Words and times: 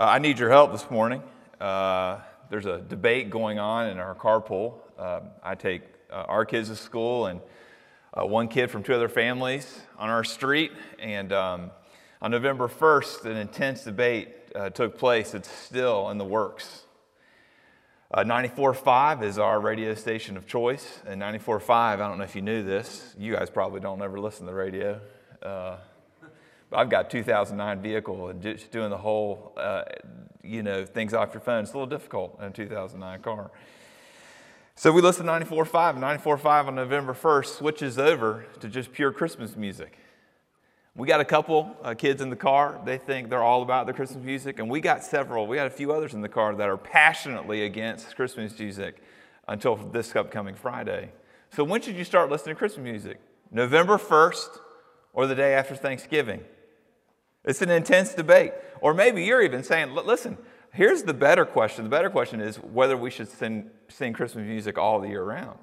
Uh, 0.00 0.04
I 0.04 0.18
need 0.18 0.38
your 0.38 0.48
help 0.48 0.72
this 0.72 0.90
morning. 0.90 1.22
Uh, 1.60 2.20
there's 2.48 2.64
a 2.64 2.78
debate 2.78 3.28
going 3.28 3.58
on 3.58 3.90
in 3.90 3.98
our 3.98 4.14
carpool. 4.14 4.76
Uh, 4.98 5.20
I 5.42 5.54
take 5.54 5.82
uh, 6.10 6.24
our 6.26 6.46
kids 6.46 6.70
to 6.70 6.76
school 6.76 7.26
and 7.26 7.38
uh, 8.14 8.24
one 8.24 8.48
kid 8.48 8.70
from 8.70 8.82
two 8.82 8.94
other 8.94 9.10
families 9.10 9.78
on 9.98 10.08
our 10.08 10.24
street. 10.24 10.72
And 10.98 11.34
um, 11.34 11.70
on 12.22 12.30
November 12.30 12.66
1st, 12.66 13.26
an 13.26 13.36
intense 13.36 13.84
debate 13.84 14.30
uh, 14.54 14.70
took 14.70 14.96
place. 14.96 15.34
It's 15.34 15.50
still 15.50 16.08
in 16.08 16.16
the 16.16 16.24
works. 16.24 16.84
Uh, 18.10 18.24
94.5 18.24 19.22
is 19.22 19.38
our 19.38 19.60
radio 19.60 19.94
station 19.94 20.38
of 20.38 20.46
choice. 20.46 21.00
And 21.06 21.20
94.5, 21.20 21.70
I 21.70 21.96
don't 21.96 22.16
know 22.16 22.24
if 22.24 22.34
you 22.34 22.40
knew 22.40 22.62
this. 22.62 23.14
You 23.18 23.34
guys 23.34 23.50
probably 23.50 23.80
don't 23.80 24.00
ever 24.00 24.18
listen 24.18 24.46
to 24.46 24.52
the 24.52 24.56
radio. 24.56 24.98
I've 26.72 26.88
got 26.88 27.10
2009 27.10 27.82
vehicle 27.82 28.28
and 28.28 28.40
just 28.40 28.70
doing 28.70 28.90
the 28.90 28.98
whole, 28.98 29.52
uh, 29.56 29.82
you 30.42 30.62
know, 30.62 30.84
things 30.84 31.14
off 31.14 31.34
your 31.34 31.40
phone. 31.40 31.64
It's 31.64 31.72
a 31.72 31.74
little 31.74 31.86
difficult 31.86 32.38
in 32.38 32.46
a 32.46 32.50
2009 32.50 33.22
car. 33.22 33.50
So 34.76 34.92
we 34.92 35.02
listen 35.02 35.26
to 35.26 35.32
94.5. 35.32 35.98
94.5 35.98 36.66
on 36.68 36.74
November 36.74 37.12
1st 37.12 37.58
switches 37.58 37.98
over 37.98 38.46
to 38.60 38.68
just 38.68 38.92
pure 38.92 39.12
Christmas 39.12 39.56
music. 39.56 39.98
We 40.96 41.06
got 41.06 41.20
a 41.20 41.24
couple 41.24 41.76
uh, 41.82 41.94
kids 41.94 42.22
in 42.22 42.30
the 42.30 42.36
car. 42.36 42.80
They 42.84 42.98
think 42.98 43.30
they're 43.30 43.42
all 43.42 43.62
about 43.62 43.86
the 43.86 43.92
Christmas 43.92 44.24
music. 44.24 44.58
And 44.58 44.70
we 44.70 44.80
got 44.80 45.02
several, 45.02 45.46
we 45.46 45.56
got 45.56 45.66
a 45.66 45.70
few 45.70 45.92
others 45.92 46.14
in 46.14 46.20
the 46.20 46.28
car 46.28 46.54
that 46.54 46.68
are 46.68 46.76
passionately 46.76 47.64
against 47.64 48.14
Christmas 48.16 48.58
music 48.58 49.02
until 49.48 49.76
this 49.76 50.14
upcoming 50.14 50.54
Friday. 50.54 51.10
So 51.52 51.64
when 51.64 51.82
should 51.82 51.96
you 51.96 52.04
start 52.04 52.30
listening 52.30 52.54
to 52.54 52.58
Christmas 52.58 52.84
music? 52.84 53.18
November 53.50 53.98
1st 53.98 54.60
or 55.12 55.26
the 55.26 55.34
day 55.34 55.54
after 55.54 55.74
Thanksgiving? 55.74 56.44
It's 57.44 57.62
an 57.62 57.70
intense 57.70 58.14
debate. 58.14 58.52
Or 58.80 58.94
maybe 58.94 59.24
you're 59.24 59.42
even 59.42 59.62
saying, 59.62 59.94
listen, 59.94 60.38
here's 60.72 61.02
the 61.02 61.14
better 61.14 61.44
question. 61.44 61.84
The 61.84 61.90
better 61.90 62.10
question 62.10 62.40
is 62.40 62.56
whether 62.56 62.96
we 62.96 63.10
should 63.10 63.28
sing, 63.28 63.70
sing 63.88 64.12
Christmas 64.12 64.46
music 64.46 64.78
all 64.78 65.00
the 65.00 65.08
year 65.08 65.24
round. 65.24 65.58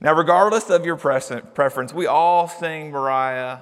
Now, 0.00 0.14
regardless 0.14 0.70
of 0.70 0.86
your 0.86 0.96
preference, 0.96 1.92
we 1.92 2.06
all 2.06 2.46
sing 2.46 2.92
Mariah, 2.92 3.58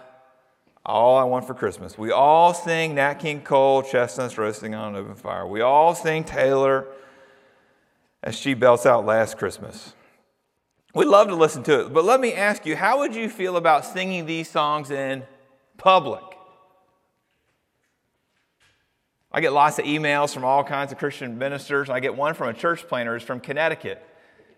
All 0.85 1.17
I 1.17 1.25
Want 1.25 1.47
for 1.47 1.55
Christmas. 1.55 1.97
We 1.97 2.11
all 2.11 2.53
sing 2.53 2.95
Nat 2.95 3.15
King 3.15 3.41
Cole, 3.41 3.83
Chestnuts 3.83 4.37
Roasting 4.37 4.75
on 4.75 4.95
an 4.95 5.01
Open 5.01 5.15
Fire. 5.15 5.47
We 5.47 5.63
all 5.63 5.95
sing 5.95 6.25
Taylor 6.25 6.87
as 8.23 8.37
she 8.37 8.53
belts 8.53 8.85
out 8.85 9.07
Last 9.07 9.39
Christmas. 9.39 9.95
We 10.95 11.07
love 11.07 11.29
to 11.29 11.35
listen 11.35 11.63
to 11.65 11.87
it, 11.87 11.93
but 11.93 12.05
let 12.05 12.21
me 12.21 12.35
ask 12.35 12.67
you, 12.67 12.77
how 12.77 12.99
would 12.99 13.15
you 13.15 13.29
feel 13.29 13.57
about 13.57 13.85
singing 13.85 14.27
these 14.27 14.49
songs 14.51 14.91
in 14.91 15.25
public. 15.77 16.23
I 19.33 19.41
get 19.41 19.53
lots 19.53 19.79
of 19.79 19.85
emails 19.85 20.33
from 20.33 20.45
all 20.45 20.65
kinds 20.65 20.93
of 20.93 20.99
Christian 20.99 21.37
ministers. 21.37 21.91
I 21.91 22.01
get 22.01 22.17
one 22.17 22.35
from 22.35 22.49
a 22.49 22.55
church 22.55 22.89
planter 22.89 23.13
who's 23.13 23.23
from 23.23 23.41
Connecticut. 23.41 24.03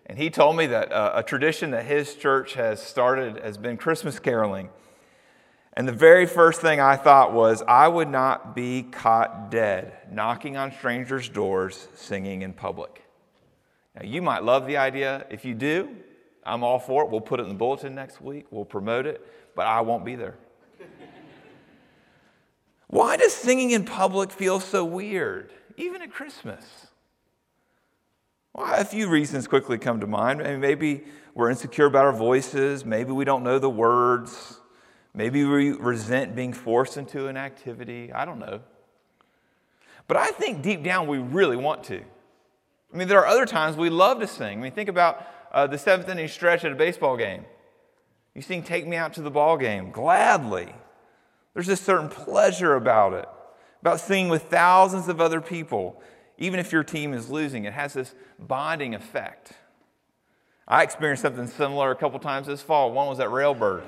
And 0.05 0.17
he 0.17 0.29
told 0.29 0.55
me 0.55 0.67
that 0.67 0.91
uh, 0.91 1.11
a 1.15 1.23
tradition 1.23 1.71
that 1.71 1.85
his 1.85 2.15
church 2.15 2.53
has 2.53 2.81
started 2.81 3.43
has 3.43 3.57
been 3.57 3.77
Christmas 3.77 4.19
caroling. 4.19 4.69
And 5.73 5.87
the 5.87 5.93
very 5.93 6.25
first 6.25 6.61
thing 6.61 6.79
I 6.79 6.95
thought 6.95 7.31
was, 7.33 7.61
I 7.67 7.87
would 7.87 8.09
not 8.09 8.55
be 8.55 8.83
caught 8.83 9.51
dead 9.51 9.93
knocking 10.11 10.57
on 10.57 10.71
strangers' 10.71 11.29
doors 11.29 11.87
singing 11.93 12.41
in 12.41 12.53
public. 12.53 13.03
Now, 13.95 14.03
you 14.03 14.21
might 14.21 14.43
love 14.43 14.65
the 14.65 14.77
idea. 14.77 15.25
If 15.29 15.45
you 15.45 15.53
do, 15.53 15.89
I'm 16.43 16.63
all 16.63 16.79
for 16.79 17.03
it. 17.03 17.09
We'll 17.09 17.21
put 17.21 17.39
it 17.39 17.43
in 17.43 17.49
the 17.49 17.55
bulletin 17.55 17.95
next 17.95 18.21
week, 18.21 18.45
we'll 18.49 18.65
promote 18.65 19.05
it, 19.05 19.25
but 19.55 19.67
I 19.67 19.81
won't 19.81 20.05
be 20.05 20.15
there. 20.15 20.37
Why 22.89 23.17
does 23.17 23.33
singing 23.33 23.69
in 23.69 23.85
public 23.85 24.31
feel 24.31 24.59
so 24.59 24.83
weird, 24.83 25.53
even 25.77 26.01
at 26.01 26.11
Christmas? 26.11 26.87
Well, 28.51 28.73
a 28.73 28.83
few 28.83 29.07
reasons 29.07 29.47
quickly 29.47 29.77
come 29.77 29.99
to 29.99 30.07
mind. 30.07 30.39
Maybe 30.59 31.03
we're 31.35 31.51
insecure 31.51 31.85
about 31.85 32.05
our 32.05 32.13
voices. 32.13 32.83
Maybe 32.83 33.11
we 33.11 33.25
don't 33.25 33.43
know 33.43 33.59
the 33.59 33.69
words. 33.69 34.59
Maybe 35.13 35.45
we 35.45 35.71
resent 35.71 36.35
being 36.35 36.51
forced 36.51 36.97
into 36.97 37.27
an 37.27 37.37
activity. 37.37 38.11
I 38.11 38.25
don't 38.25 38.39
know. 38.39 38.61
But 40.07 40.17
I 40.17 40.31
think 40.31 40.63
deep 40.63 40.83
down 40.83 41.07
we 41.07 41.19
really 41.19 41.57
want 41.57 41.83
to. 41.85 42.01
I 42.91 42.97
mean, 42.97 43.07
there 43.07 43.19
are 43.19 43.27
other 43.27 43.45
times 43.45 43.77
we 43.77 43.91
love 43.91 44.19
to 44.19 44.27
sing. 44.27 44.57
I 44.57 44.61
mean, 44.63 44.71
think 44.71 44.89
about 44.89 45.27
uh, 45.51 45.67
the 45.67 45.77
seventh 45.77 46.09
inning 46.09 46.27
stretch 46.27 46.65
at 46.65 46.71
a 46.71 46.75
baseball 46.75 47.17
game. 47.17 47.45
You 48.33 48.41
sing 48.41 48.63
Take 48.63 48.87
Me 48.87 48.97
Out 48.97 49.13
to 49.13 49.21
the 49.21 49.29
Ball 49.29 49.57
Game 49.57 49.91
gladly. 49.91 50.73
There's 51.59 51.77
a 51.77 51.83
certain 51.83 52.07
pleasure 52.07 52.75
about 52.75 53.11
it, 53.11 53.27
about 53.81 53.99
singing 53.99 54.29
with 54.29 54.43
thousands 54.43 55.09
of 55.09 55.19
other 55.19 55.41
people, 55.41 56.01
even 56.37 56.57
if 56.57 56.71
your 56.71 56.85
team 56.85 57.13
is 57.13 57.29
losing. 57.29 57.65
It 57.65 57.73
has 57.73 57.95
this 57.95 58.15
bonding 58.39 58.95
effect. 58.95 59.51
I 60.69 60.83
experienced 60.83 61.21
something 61.21 61.47
similar 61.47 61.91
a 61.91 61.97
couple 61.97 62.17
times 62.19 62.47
this 62.47 62.61
fall. 62.61 62.93
One 62.93 63.09
was 63.09 63.19
at 63.19 63.27
Railbird. 63.27 63.83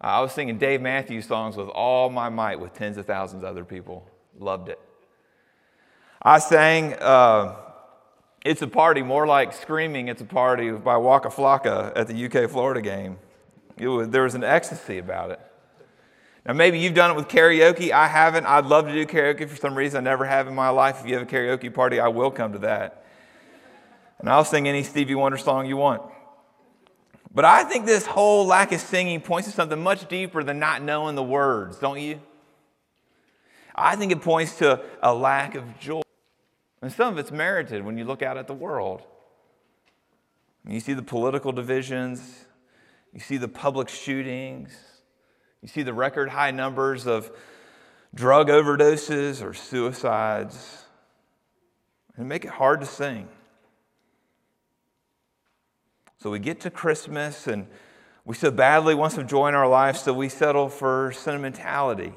I 0.00 0.22
was 0.22 0.32
singing 0.32 0.56
Dave 0.56 0.80
Matthews 0.80 1.26
songs 1.26 1.54
with 1.54 1.68
all 1.68 2.08
my 2.08 2.30
might 2.30 2.60
with 2.60 2.72
tens 2.72 2.96
of 2.96 3.04
thousands 3.04 3.42
of 3.42 3.50
other 3.50 3.66
people. 3.66 4.08
Loved 4.38 4.70
it. 4.70 4.80
I 6.22 6.38
sang 6.38 6.94
uh, 6.94 7.56
It's 8.42 8.62
a 8.62 8.68
Party, 8.68 9.02
more 9.02 9.26
like 9.26 9.52
screaming 9.52 10.08
It's 10.08 10.22
a 10.22 10.24
Party 10.24 10.70
by 10.70 10.96
Waka 10.96 11.28
Flocka 11.28 11.92
at 11.94 12.08
the 12.08 12.24
UK 12.24 12.48
Florida 12.50 12.80
game. 12.80 13.18
Was, 13.78 14.08
there 14.08 14.22
was 14.22 14.34
an 14.34 14.44
ecstasy 14.44 14.96
about 14.96 15.32
it. 15.32 15.40
Now, 16.46 16.52
maybe 16.52 16.78
you've 16.78 16.94
done 16.94 17.10
it 17.10 17.14
with 17.14 17.26
karaoke. 17.26 17.90
I 17.90 18.06
haven't. 18.06 18.46
I'd 18.46 18.66
love 18.66 18.86
to 18.86 18.92
do 18.92 19.04
karaoke 19.04 19.48
for 19.48 19.56
some 19.56 19.74
reason. 19.74 20.06
I 20.06 20.10
never 20.10 20.24
have 20.24 20.46
in 20.46 20.54
my 20.54 20.68
life. 20.68 21.00
If 21.00 21.08
you 21.08 21.14
have 21.14 21.24
a 21.24 21.30
karaoke 21.30 21.74
party, 21.74 21.98
I 21.98 22.06
will 22.06 22.30
come 22.30 22.52
to 22.52 22.60
that. 22.60 23.04
And 24.20 24.28
I'll 24.28 24.44
sing 24.44 24.68
any 24.68 24.84
Stevie 24.84 25.16
Wonder 25.16 25.38
song 25.38 25.66
you 25.66 25.76
want. 25.76 26.02
But 27.34 27.44
I 27.44 27.64
think 27.64 27.84
this 27.84 28.06
whole 28.06 28.46
lack 28.46 28.70
of 28.70 28.80
singing 28.80 29.20
points 29.20 29.48
to 29.48 29.54
something 29.54 29.82
much 29.82 30.08
deeper 30.08 30.44
than 30.44 30.60
not 30.60 30.82
knowing 30.82 31.16
the 31.16 31.22
words, 31.22 31.78
don't 31.78 32.00
you? 32.00 32.20
I 33.74 33.96
think 33.96 34.12
it 34.12 34.22
points 34.22 34.56
to 34.58 34.80
a 35.02 35.12
lack 35.12 35.56
of 35.56 35.78
joy. 35.80 36.02
And 36.80 36.92
some 36.92 37.12
of 37.12 37.18
it's 37.18 37.32
merited 37.32 37.84
when 37.84 37.98
you 37.98 38.04
look 38.04 38.22
out 38.22 38.38
at 38.38 38.46
the 38.46 38.54
world. 38.54 39.02
You 40.66 40.80
see 40.80 40.94
the 40.94 41.02
political 41.02 41.52
divisions, 41.52 42.46
you 43.12 43.20
see 43.20 43.36
the 43.36 43.48
public 43.48 43.88
shootings, 43.88 44.95
you 45.62 45.68
see 45.68 45.82
the 45.82 45.94
record 45.94 46.28
high 46.28 46.50
numbers 46.50 47.06
of 47.06 47.30
drug 48.14 48.48
overdoses 48.48 49.42
or 49.42 49.52
suicides, 49.52 50.84
and 52.16 52.28
make 52.28 52.44
it 52.44 52.50
hard 52.50 52.80
to 52.80 52.86
sing. 52.86 53.28
So 56.18 56.30
we 56.30 56.38
get 56.38 56.60
to 56.60 56.70
Christmas 56.70 57.46
and 57.46 57.66
we 58.24 58.34
so 58.34 58.50
badly 58.50 58.94
want 58.94 59.12
some 59.12 59.28
joy 59.28 59.48
in 59.48 59.54
our 59.54 59.68
lives, 59.68 60.00
so 60.00 60.12
we 60.12 60.28
settle 60.28 60.68
for 60.68 61.12
sentimentality. 61.12 62.12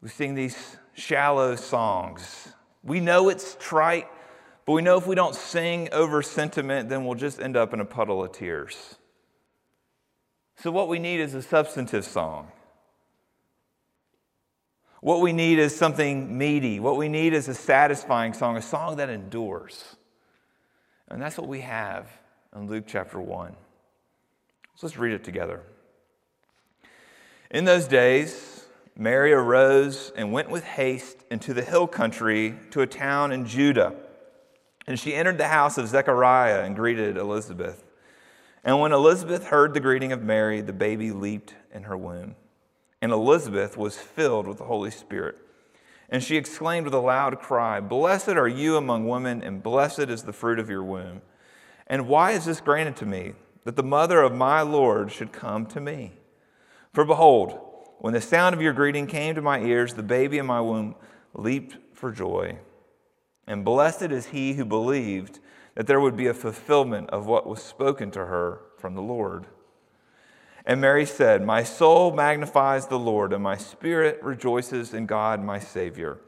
We 0.00 0.08
sing 0.08 0.34
these 0.34 0.78
shallow 0.94 1.56
songs. 1.56 2.54
We 2.82 3.00
know 3.00 3.28
it's 3.28 3.56
trite, 3.60 4.08
but 4.64 4.72
we 4.72 4.80
know 4.80 4.96
if 4.96 5.06
we 5.06 5.14
don't 5.14 5.34
sing 5.34 5.90
over 5.92 6.22
sentiment, 6.22 6.88
then 6.88 7.04
we'll 7.04 7.16
just 7.16 7.40
end 7.40 7.56
up 7.56 7.74
in 7.74 7.80
a 7.80 7.84
puddle 7.84 8.24
of 8.24 8.32
tears. 8.32 8.96
So, 10.62 10.70
what 10.70 10.88
we 10.88 10.98
need 10.98 11.20
is 11.20 11.32
a 11.34 11.40
substantive 11.40 12.04
song. 12.04 12.48
What 15.00 15.22
we 15.22 15.32
need 15.32 15.58
is 15.58 15.74
something 15.74 16.36
meaty. 16.36 16.78
What 16.78 16.98
we 16.98 17.08
need 17.08 17.32
is 17.32 17.48
a 17.48 17.54
satisfying 17.54 18.34
song, 18.34 18.58
a 18.58 18.62
song 18.62 18.96
that 18.96 19.08
endures. 19.08 19.96
And 21.08 21.22
that's 21.22 21.38
what 21.38 21.48
we 21.48 21.60
have 21.62 22.10
in 22.54 22.68
Luke 22.68 22.84
chapter 22.86 23.18
1. 23.18 23.56
So 24.74 24.86
let's 24.86 24.98
read 24.98 25.14
it 25.14 25.24
together. 25.24 25.62
In 27.50 27.64
those 27.64 27.88
days, 27.88 28.66
Mary 28.94 29.32
arose 29.32 30.12
and 30.14 30.30
went 30.30 30.50
with 30.50 30.64
haste 30.64 31.24
into 31.30 31.54
the 31.54 31.62
hill 31.62 31.86
country 31.86 32.58
to 32.72 32.82
a 32.82 32.86
town 32.86 33.32
in 33.32 33.46
Judah. 33.46 33.94
And 34.86 35.00
she 35.00 35.14
entered 35.14 35.38
the 35.38 35.48
house 35.48 35.78
of 35.78 35.88
Zechariah 35.88 36.64
and 36.64 36.76
greeted 36.76 37.16
Elizabeth. 37.16 37.82
And 38.64 38.78
when 38.80 38.92
Elizabeth 38.92 39.46
heard 39.46 39.72
the 39.72 39.80
greeting 39.80 40.12
of 40.12 40.22
Mary, 40.22 40.60
the 40.60 40.72
baby 40.72 41.12
leaped 41.12 41.54
in 41.72 41.84
her 41.84 41.96
womb. 41.96 42.36
And 43.00 43.12
Elizabeth 43.12 43.76
was 43.76 43.96
filled 43.96 44.46
with 44.46 44.58
the 44.58 44.64
Holy 44.64 44.90
Spirit. 44.90 45.36
And 46.10 46.22
she 46.22 46.36
exclaimed 46.36 46.84
with 46.84 46.94
a 46.94 46.98
loud 46.98 47.38
cry, 47.38 47.80
Blessed 47.80 48.30
are 48.30 48.48
you 48.48 48.76
among 48.76 49.08
women, 49.08 49.42
and 49.42 49.62
blessed 49.62 50.00
is 50.00 50.24
the 50.24 50.32
fruit 50.32 50.58
of 50.58 50.68
your 50.68 50.82
womb. 50.82 51.22
And 51.86 52.08
why 52.08 52.32
is 52.32 52.44
this 52.44 52.60
granted 52.60 52.96
to 52.96 53.06
me, 53.06 53.32
that 53.64 53.76
the 53.76 53.82
mother 53.82 54.20
of 54.20 54.34
my 54.34 54.60
Lord 54.62 55.10
should 55.10 55.32
come 55.32 55.66
to 55.66 55.80
me? 55.80 56.12
For 56.92 57.04
behold, 57.04 57.58
when 57.98 58.12
the 58.12 58.20
sound 58.20 58.54
of 58.54 58.62
your 58.62 58.72
greeting 58.72 59.06
came 59.06 59.34
to 59.34 59.42
my 59.42 59.60
ears, 59.60 59.94
the 59.94 60.02
baby 60.02 60.38
in 60.38 60.46
my 60.46 60.60
womb 60.60 60.96
leaped 61.34 61.76
for 61.94 62.10
joy. 62.10 62.58
And 63.46 63.64
blessed 63.64 64.10
is 64.10 64.26
he 64.26 64.54
who 64.54 64.64
believed 64.64 65.38
that 65.80 65.86
there 65.86 65.98
would 65.98 66.14
be 66.14 66.26
a 66.26 66.34
fulfillment 66.34 67.08
of 67.08 67.24
what 67.24 67.46
was 67.46 67.62
spoken 67.62 68.10
to 68.10 68.26
her 68.26 68.60
from 68.76 68.94
the 68.94 69.00
Lord. 69.00 69.46
And 70.66 70.78
Mary 70.78 71.06
said, 71.06 71.42
My 71.42 71.62
soul 71.62 72.12
magnifies 72.12 72.86
the 72.86 72.98
Lord, 72.98 73.32
and 73.32 73.42
my 73.42 73.56
spirit 73.56 74.22
rejoices 74.22 74.92
in 74.92 75.06
God 75.06 75.42
my 75.42 75.58
Savior. 75.58 76.18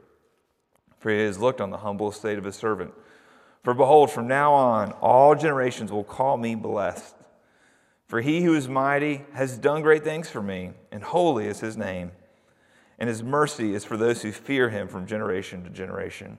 For 1.01 1.11
he 1.11 1.19
has 1.19 1.39
looked 1.39 1.61
on 1.61 1.69
the 1.69 1.77
humble 1.77 2.11
estate 2.11 2.39
of 2.39 2.45
his 2.45 2.57
servant. 2.57 2.95
For 3.63 3.75
behold, 3.75 4.11
from 4.11 4.27
now 4.27 4.55
on, 4.55 4.93
all 5.03 5.35
generations 5.35 5.93
will 5.93 6.03
call 6.03 6.39
me 6.39 6.55
blessed. 6.55 7.15
For 8.07 8.23
he 8.23 8.45
who 8.45 8.55
is 8.55 8.71
mighty 8.71 9.27
has 9.35 9.59
done 9.59 9.83
great 9.83 10.03
things 10.03 10.31
for 10.31 10.41
me, 10.41 10.71
and 10.91 11.05
holy 11.05 11.45
is 11.45 11.61
his 11.61 11.77
name. 11.77 12.13
And 12.99 13.07
his 13.07 13.23
mercy 13.23 13.75
is 13.75 13.85
for 13.85 13.99
those 13.99 14.23
who 14.23 14.33
fear 14.33 14.71
him 14.71 14.89
from 14.89 15.07
generation 15.07 15.63
to 15.65 15.69
generation. 15.69 16.39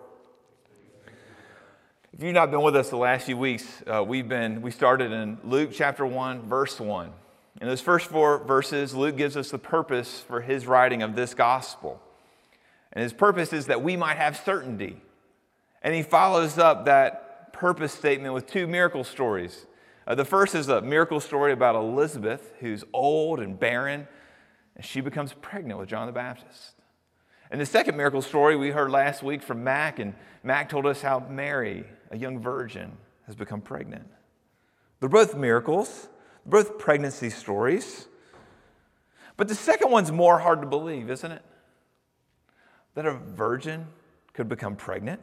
If 2.21 2.25
you've 2.25 2.35
not 2.35 2.51
been 2.51 2.61
with 2.61 2.75
us 2.75 2.91
the 2.91 2.97
last 2.97 3.25
few 3.25 3.35
weeks, 3.35 3.65
uh, 3.91 4.03
we've 4.03 4.29
been, 4.29 4.61
we 4.61 4.69
started 4.69 5.11
in 5.11 5.39
Luke 5.43 5.71
chapter 5.73 6.05
1, 6.05 6.43
verse 6.43 6.79
1. 6.79 7.11
In 7.59 7.67
those 7.67 7.81
first 7.81 8.11
four 8.11 8.43
verses, 8.43 8.93
Luke 8.93 9.17
gives 9.17 9.35
us 9.35 9.49
the 9.49 9.57
purpose 9.57 10.19
for 10.27 10.39
his 10.39 10.67
writing 10.67 11.01
of 11.01 11.15
this 11.15 11.33
gospel. 11.33 11.99
And 12.93 13.01
his 13.01 13.11
purpose 13.11 13.53
is 13.53 13.65
that 13.65 13.81
we 13.81 13.97
might 13.97 14.17
have 14.17 14.37
certainty. 14.37 15.01
And 15.81 15.95
he 15.95 16.03
follows 16.03 16.59
up 16.59 16.85
that 16.85 17.53
purpose 17.53 17.91
statement 17.91 18.35
with 18.35 18.45
two 18.45 18.67
miracle 18.67 19.03
stories. 19.03 19.65
Uh, 20.05 20.13
the 20.13 20.23
first 20.23 20.53
is 20.53 20.69
a 20.69 20.79
miracle 20.79 21.21
story 21.21 21.51
about 21.51 21.73
Elizabeth, 21.73 22.53
who's 22.59 22.83
old 22.93 23.39
and 23.39 23.59
barren, 23.59 24.07
and 24.75 24.85
she 24.85 25.01
becomes 25.01 25.33
pregnant 25.41 25.79
with 25.79 25.89
John 25.89 26.05
the 26.05 26.13
Baptist. 26.13 26.80
And 27.51 27.59
the 27.59 27.65
second 27.65 27.97
miracle 27.97 28.21
story 28.21 28.55
we 28.55 28.69
heard 28.69 28.89
last 28.89 29.21
week 29.21 29.43
from 29.43 29.61
Mac, 29.61 29.99
and 29.99 30.13
Mac 30.41 30.69
told 30.69 30.85
us 30.85 31.01
how 31.01 31.19
Mary, 31.19 31.83
a 32.09 32.17
young 32.17 32.39
virgin, 32.39 32.93
has 33.25 33.35
become 33.35 33.59
pregnant. 33.59 34.07
They're 34.99 35.09
both 35.09 35.35
miracles, 35.35 36.07
they're 36.45 36.63
both 36.63 36.79
pregnancy 36.79 37.29
stories. 37.29 38.07
But 39.35 39.49
the 39.49 39.55
second 39.55 39.91
one's 39.91 40.13
more 40.13 40.39
hard 40.39 40.61
to 40.61 40.67
believe, 40.67 41.09
isn't 41.09 41.31
it? 41.31 41.41
That 42.95 43.05
a 43.05 43.13
virgin 43.13 43.87
could 44.33 44.47
become 44.47 44.77
pregnant? 44.77 45.19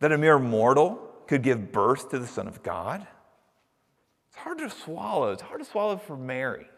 That 0.00 0.12
a 0.12 0.18
mere 0.18 0.38
mortal 0.38 0.98
could 1.26 1.42
give 1.42 1.72
birth 1.72 2.10
to 2.10 2.18
the 2.18 2.26
Son 2.26 2.48
of 2.48 2.62
God? 2.62 3.06
It's 4.28 4.38
hard 4.38 4.58
to 4.58 4.70
swallow. 4.70 5.32
It's 5.32 5.42
hard 5.42 5.60
to 5.60 5.66
swallow 5.66 5.98
for 5.98 6.16
Mary. 6.16 6.68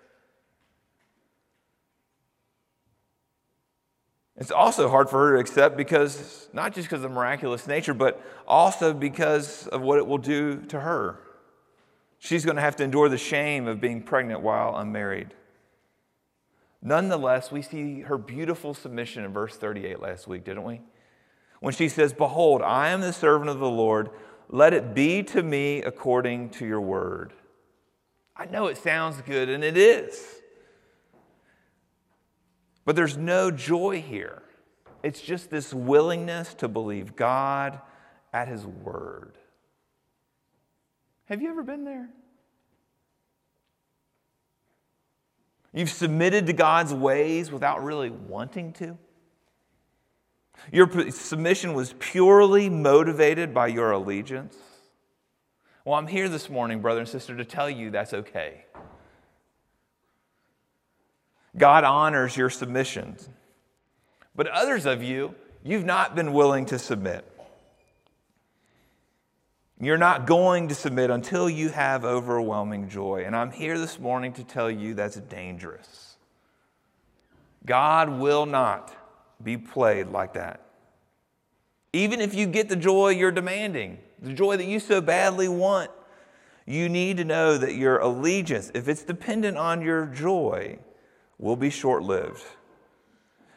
It's 4.41 4.51
also 4.51 4.89
hard 4.89 5.11
for 5.11 5.19
her 5.29 5.35
to 5.35 5.41
accept 5.41 5.77
because, 5.77 6.49
not 6.55 6.75
just 6.75 6.89
because 6.89 7.05
of 7.05 7.11
the 7.11 7.15
miraculous 7.15 7.67
nature, 7.67 7.93
but 7.93 8.25
also 8.49 8.95
because 8.95 9.67
of 9.67 9.83
what 9.83 9.99
it 9.99 10.07
will 10.07 10.19
do 10.19 10.63
to 10.69 10.81
her. 10.81 11.21
She's 12.19 12.47
going 12.47 12.57
to 12.57 12.63
have 12.63 12.75
to 12.77 12.85
endure 12.85 13.11
the 13.11 13.19
shame 13.19 13.69
of 13.69 13.83
being 13.83 14.03
pregnant 14.03 14.41
while 14.41 14.77
unmarried. 14.77 15.35
Nonetheless, 16.83 17.53
we 17.53 17.61
see 17.61 18.01
her 18.01 18.17
beautiful 18.17 18.73
submission 18.73 19.25
in 19.25 19.33
verse 19.33 19.57
38 19.57 20.01
last 20.01 20.27
week, 20.27 20.45
didn't 20.45 20.65
we? 20.65 20.81
When 21.61 21.75
she 21.75 21.91
says, 21.91 22.15
Behold, 22.15 22.63
I 22.63 22.89
am 22.89 23.03
the 23.03 23.13
servant 23.13 23.51
of 23.51 23.59
the 23.59 23.69
Lord, 23.69 24.09
let 24.49 24.73
it 24.73 24.95
be 24.95 25.23
to 25.25 25.43
me 25.43 25.83
according 25.83 26.49
to 26.51 26.67
your 26.67 26.81
word. 26.81 27.35
I 28.35 28.47
know 28.47 28.69
it 28.69 28.79
sounds 28.79 29.21
good, 29.21 29.51
and 29.51 29.63
it 29.63 29.77
is. 29.77 30.40
But 32.85 32.97
there's 32.97 33.17
no 33.17 33.50
joy 33.50 34.03
here. 34.03 34.43
It's 35.03 35.21
just 35.21 35.50
this 35.50 35.73
willingness 35.73 36.55
to 36.55 36.69
believe 36.69 37.17
God 37.17 37.81
at 38.32 38.49
his 38.49 38.67
word. 38.67 39.38
Have 41.27 41.41
you 41.41 41.50
ever 41.50 41.62
been 41.62 41.85
there? 41.85 42.09
You've 45.73 45.91
submitted 45.91 46.47
to 46.47 46.53
God's 46.53 46.93
ways 46.93 47.53
without 47.53 47.85
really 47.85 48.11
wanting 48.11 48.73
to. 48.75 48.99
Your 50.73 51.11
submission 51.11 51.75
was 51.75 51.94
purely 51.99 52.69
motivated 52.69 53.55
by 53.55 53.69
your 53.69 53.93
allegiance. 53.93 54.56
Well, 55.85 55.94
I'm 55.94 56.09
here 56.09 56.29
this 56.29 56.50
morning, 56.50 56.81
brother 56.81 57.00
and 57.00 57.09
sister, 57.09 57.37
to 57.37 57.44
tell 57.44 57.71
you 57.71 57.91
that's 57.91 58.12
okay. 58.12 58.65
God 61.56 61.85
honors 61.85 62.37
your 62.37 62.50
submissions. 62.50 63.29
But 64.35 64.47
others 64.47 64.87
of 64.87 65.02
you, 65.02 65.35
you've 65.64 65.85
not 65.85 66.14
been 66.14 66.32
willing 66.32 66.67
to 66.67 66.79
submit. 66.79 67.25
You're 69.81 69.99
not 69.99 70.26
going 70.26 70.69
to 70.69 70.75
submit 70.75 71.11
until 71.11 71.49
you 71.49 71.70
have 71.70 72.05
overwhelming 72.05 72.88
joy. 72.88 73.25
And 73.25 73.35
I'm 73.35 73.50
here 73.50 73.79
this 73.79 73.99
morning 73.99 74.32
to 74.35 74.44
tell 74.44 74.70
you 74.70 74.94
that's 74.94 75.17
dangerous. 75.17 76.17
God 77.64 78.11
will 78.11 78.47
not 78.47 78.94
be 79.43 79.56
played 79.56 80.08
like 80.08 80.35
that. 80.35 80.61
Even 81.93 82.20
if 82.20 82.35
you 82.35 82.47
get 82.47 82.69
the 82.69 82.76
joy 82.76 83.08
you're 83.08 83.32
demanding, 83.32 83.99
the 84.20 84.32
joy 84.32 84.56
that 84.56 84.67
you 84.67 84.79
so 84.81 85.00
badly 85.00 85.49
want, 85.49 85.91
you 86.67 86.88
need 86.88 87.17
to 87.17 87.25
know 87.25 87.56
that 87.56 87.75
your 87.75 87.99
allegiance, 87.99 88.70
if 88.75 88.87
it's 88.87 89.02
dependent 89.02 89.56
on 89.56 89.81
your 89.81 90.06
joy, 90.06 90.79
will 91.41 91.57
be 91.57 91.71
short 91.71 92.03
lived. 92.03 92.45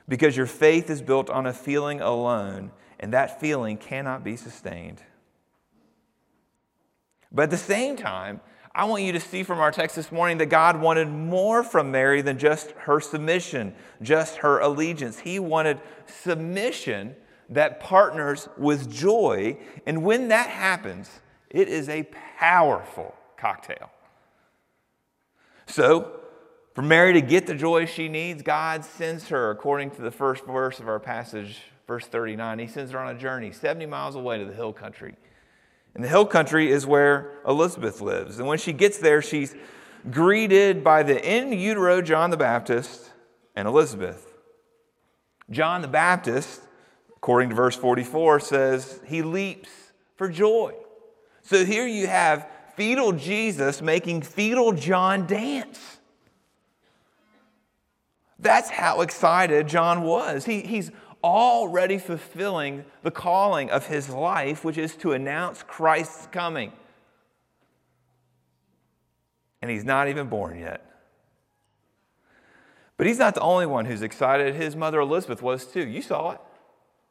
Because 0.08 0.36
your 0.36 0.48
faith 0.48 0.90
is 0.90 1.02
built 1.02 1.30
on 1.30 1.46
a 1.46 1.54
feeling 1.54 2.02
alone, 2.02 2.72
and 3.00 3.14
that 3.14 3.40
feeling 3.40 3.78
cannot 3.78 4.24
be 4.24 4.36
sustained. 4.36 5.02
But 7.32 7.44
at 7.44 7.50
the 7.52 7.58
same 7.58 7.96
time, 7.96 8.42
I 8.76 8.86
want 8.86 9.04
you 9.04 9.12
to 9.12 9.20
see 9.20 9.44
from 9.44 9.60
our 9.60 9.72
text 9.72 9.96
this 9.96 10.12
morning 10.12 10.40
that 10.40 10.48
God 10.48 10.80
wanted 10.80 11.08
more 11.08 11.64
from 11.64 11.92
Mary 11.92 12.22
than 12.22 12.40
just 12.40 12.72
her 12.72 13.00
submission, 13.00 13.76
just 14.02 14.38
her 14.38 14.60
allegiance. 14.60 15.20
He 15.20 15.38
wanted 15.38 15.80
submission 16.06 17.16
that 17.50 17.80
partners 17.80 18.50
with 18.58 18.92
joy. 18.92 19.58
And 19.86 20.04
when 20.04 20.30
that 20.30 20.50
happens, 20.50 21.10
it 21.50 21.68
is 21.68 21.88
a 21.88 22.04
powerful 22.40 23.14
cocktail. 23.38 23.92
So, 25.68 26.23
for 26.74 26.82
Mary 26.82 27.14
to 27.14 27.22
get 27.22 27.46
the 27.46 27.54
joy 27.54 27.86
she 27.86 28.10
needs, 28.10 28.42
God 28.42 28.84
sends 28.84 29.28
her, 29.28 29.52
according 29.52 29.92
to 29.92 30.02
the 30.02 30.12
first 30.12 30.46
verse 30.46 30.80
of 30.80 30.88
our 30.88 31.00
passage, 31.00 31.62
verse 31.86 32.06
39, 32.06 32.60
He 32.60 32.68
sends 32.68 32.92
her 32.92 33.00
on 33.00 33.16
a 33.16 33.20
journey 33.20 33.52
70 33.52 33.86
miles 33.86 34.16
away 34.16 34.40
to 34.40 34.46
the 34.46 34.54
hill 34.54 34.74
country. 34.74 35.16
And 35.94 36.04
the 36.04 36.08
hill 36.08 36.26
country 36.26 36.72
is 36.72 36.88
where 36.88 37.34
Elizabeth 37.48 38.02
lives. 38.02 38.40
And 38.40 38.48
when 38.48 38.58
she 38.58 38.74
gets 38.74 38.98
there, 38.98 39.22
she's 39.22 39.56
greeted 40.10 40.84
by 40.84 41.04
the 41.04 41.24
in 41.24 41.54
utero 41.54 42.02
John 42.02 42.32
the 42.32 42.38
Baptist 42.38 43.12
and 43.56 43.68
Elizabeth. 43.68 44.34
John 45.52 45.84
the 45.84 45.88
Baptist, 45.88 46.62
according 47.16 47.50
to 47.50 47.56
verse 47.56 47.76
44, 47.76 48.40
says 48.40 49.00
he 49.06 49.22
leaps 49.22 49.70
for 50.16 50.28
joy. 50.28 50.74
So 51.44 51.64
here 51.64 51.86
you 51.86 52.08
have 52.08 52.50
fetal 52.76 53.12
Jesus 53.12 53.82
making 53.82 54.24
fetal 54.24 54.72
John 54.72 55.28
dance. 55.28 56.00
That's 58.44 58.70
how 58.70 59.02
excited 59.02 59.68
John 59.68 60.04
was. 60.04 60.44
He, 60.44 60.62
he's 60.62 60.92
already 61.24 61.98
fulfilling 61.98 62.84
the 63.02 63.10
calling 63.10 63.72
of 63.72 63.88
his 63.88 64.10
life, 64.10 64.66
which 64.66 64.78
is 64.78 64.98
to 64.98 65.14
announce 65.14 65.64
Christ's 65.64 66.28
coming. 66.28 66.74
And 69.62 69.72
he's 69.72 69.86
not 69.86 70.10
even 70.10 70.28
born 70.28 70.60
yet. 70.60 70.86
But 72.98 73.08
he's 73.08 73.18
not 73.18 73.34
the 73.34 73.42
only 73.42 73.66
one 73.66 73.86
who's 73.86 74.02
excited. 74.02 74.56
His 74.56 74.76
mother 74.76 75.00
Elizabeth 75.00 75.42
was 75.42 75.66
too. 75.66 75.88
You 75.88 76.02
saw 76.02 76.32
it. 76.32 76.42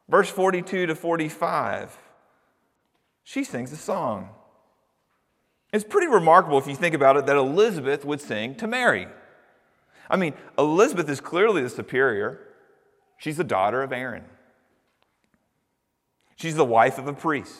Verse 0.07 0.29
42 0.29 0.85
to 0.85 0.95
45, 0.95 1.97
she 3.23 3.43
sings 3.43 3.71
a 3.71 3.77
song. 3.77 4.29
It's 5.71 5.83
pretty 5.83 6.07
remarkable 6.07 6.59
if 6.59 6.67
you 6.67 6.75
think 6.75 6.93
about 6.93 7.17
it 7.17 7.25
that 7.25 7.37
Elizabeth 7.37 8.05
would 8.05 8.21
sing 8.21 8.53
to 8.55 8.67
Mary. 8.67 9.07
I 10.09 10.17
mean, 10.17 10.33
Elizabeth 10.57 11.09
is 11.09 11.21
clearly 11.21 11.61
the 11.61 11.69
superior. 11.69 12.39
She's 13.17 13.37
the 13.37 13.43
daughter 13.43 13.81
of 13.81 13.91
Aaron. 13.91 14.25
She's 16.35 16.55
the 16.55 16.65
wife 16.65 16.97
of 16.97 17.07
a 17.07 17.13
priest. 17.13 17.55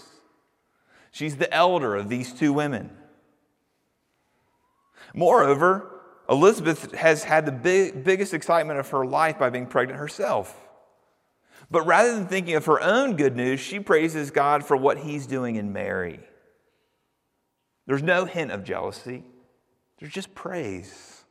She's 1.12 1.38
the 1.38 1.52
elder 1.54 1.96
of 1.96 2.10
these 2.10 2.34
two 2.34 2.54
women. 2.54 2.90
Moreover, 5.14 6.02
Elizabeth 6.30 6.94
has 6.96 7.24
had 7.24 7.46
the 7.46 7.52
big, 7.52 8.04
biggest 8.04 8.34
excitement 8.34 8.80
of 8.80 8.90
her 8.90 9.06
life 9.06 9.38
by 9.38 9.50
being 9.50 9.68
pregnant 9.68 10.00
herself. 10.00 10.56
But 11.70 11.86
rather 11.86 12.14
than 12.14 12.28
thinking 12.28 12.56
of 12.56 12.66
her 12.66 12.82
own 12.82 13.16
good 13.16 13.36
news, 13.36 13.60
she 13.60 13.80
praises 13.80 14.32
God 14.32 14.66
for 14.66 14.76
what 14.76 15.00
he's 15.00 15.28
doing 15.28 15.56
in 15.56 15.74
Mary. 15.74 16.20
There's 17.86 18.04
no 18.04 18.26
hint 18.26 18.52
of 18.52 18.64
jealousy, 18.64 19.24
there's 20.00 20.14
just 20.14 20.34
praise. 20.34 21.23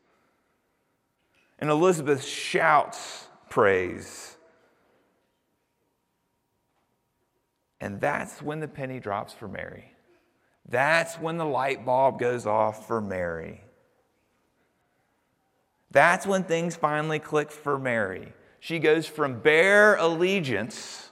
And 1.62 1.70
Elizabeth 1.70 2.24
shouts 2.24 3.28
praise. 3.48 4.36
And 7.80 8.00
that's 8.00 8.42
when 8.42 8.58
the 8.58 8.66
penny 8.66 8.98
drops 8.98 9.32
for 9.32 9.46
Mary. 9.46 9.92
That's 10.68 11.20
when 11.20 11.36
the 11.36 11.44
light 11.44 11.86
bulb 11.86 12.18
goes 12.18 12.46
off 12.46 12.88
for 12.88 13.00
Mary. 13.00 13.62
That's 15.92 16.26
when 16.26 16.42
things 16.42 16.74
finally 16.74 17.20
click 17.20 17.52
for 17.52 17.78
Mary. 17.78 18.32
She 18.58 18.80
goes 18.80 19.06
from 19.06 19.38
bare 19.38 19.94
allegiance 19.94 21.10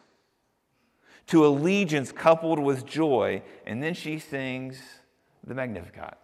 to 1.29 1.47
allegiance 1.47 2.11
coupled 2.11 2.59
with 2.59 2.85
joy, 2.85 3.45
and 3.67 3.81
then 3.81 3.95
she 3.95 4.19
sings 4.19 4.83
the 5.47 5.55
Magnificat. 5.55 6.19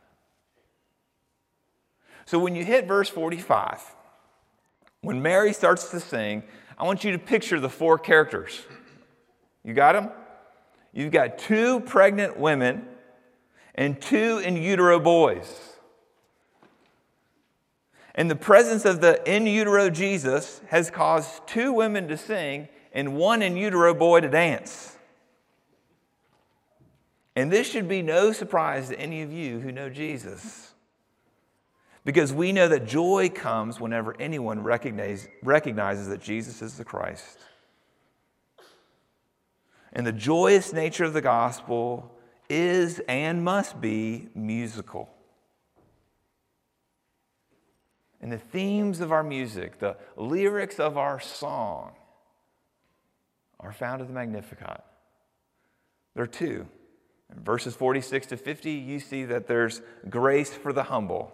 So 2.25 2.41
when 2.41 2.57
you 2.57 2.65
hit 2.65 2.89
verse 2.89 3.09
45, 3.09 3.95
when 5.07 5.23
Mary 5.23 5.53
starts 5.53 5.91
to 5.91 6.01
sing, 6.01 6.43
I 6.77 6.83
want 6.83 7.05
you 7.05 7.13
to 7.13 7.19
picture 7.19 7.61
the 7.61 7.69
four 7.69 7.97
characters. 7.97 8.61
You 9.63 9.73
got 9.73 9.93
them? 9.93 10.11
You've 10.93 11.13
got 11.13 11.39
two 11.39 11.79
pregnant 11.79 12.37
women 12.37 12.89
and 13.77 14.03
two 14.03 14.39
in 14.39 14.57
utero 14.57 14.99
boys. 14.99 15.77
And 18.17 18.29
the 18.29 18.35
presence 18.35 18.85
of 18.85 19.01
the 19.01 19.23
in 19.33 19.47
utero 19.47 19.91
Jesus 19.91 20.61
has 20.71 20.91
caused 20.91 21.47
two 21.47 21.73
women 21.73 22.09
to 22.09 22.17
sing 22.17 22.67
and 22.93 23.15
one 23.15 23.43
in 23.43 23.57
utero 23.57 23.95
boy 23.95 24.23
to 24.23 24.29
dance. 24.29 24.97
And 27.37 27.53
this 27.53 27.71
should 27.71 27.87
be 27.87 28.03
no 28.03 28.33
surprise 28.33 28.89
to 28.89 28.99
any 28.99 29.23
of 29.23 29.33
you 29.33 29.61
who 29.61 29.71
know 29.71 29.89
Jesus. 29.89 30.73
Because 32.07 32.33
we 32.33 32.53
know 32.53 32.69
that 32.69 32.87
joy 32.87 33.29
comes 33.29 33.81
whenever 33.81 34.15
anyone 34.21 34.63
recognize, 34.63 35.27
recognizes 35.43 36.07
that 36.07 36.23
Jesus 36.23 36.63
is 36.63 36.79
the 36.79 36.85
Christ. 36.85 37.41
And 39.93 40.07
the 40.07 40.13
joyous 40.13 40.73
nature 40.73 41.03
of 41.03 41.15
the 41.15 41.21
gospel 41.21 42.17
is 42.49 43.01
and 43.09 43.43
must 43.43 43.81
be 43.81 44.29
musical. 44.37 45.11
And 48.21 48.31
the 48.31 48.39
themes 48.39 49.01
of 49.01 49.11
our 49.11 49.25
music, 49.25 49.81
the 49.81 49.97
lyrics 50.15 50.79
of 50.79 50.97
our 50.97 51.19
song, 51.19 51.91
are 53.59 53.73
found 53.73 54.01
in 54.01 54.07
the 54.07 54.13
Magnificat. 54.13 54.85
There 56.15 56.23
are 56.23 56.29
two. 56.29 56.69
In 57.35 57.43
verses 57.43 57.75
46 57.75 58.29
to 58.29 58.37
50, 58.37 58.71
you 58.71 59.01
see 59.01 59.25
that 59.25 59.49
there's 59.49 59.83
grace 60.09 60.55
for 60.55 60.73
the 60.73 60.85
humble. 60.85 61.33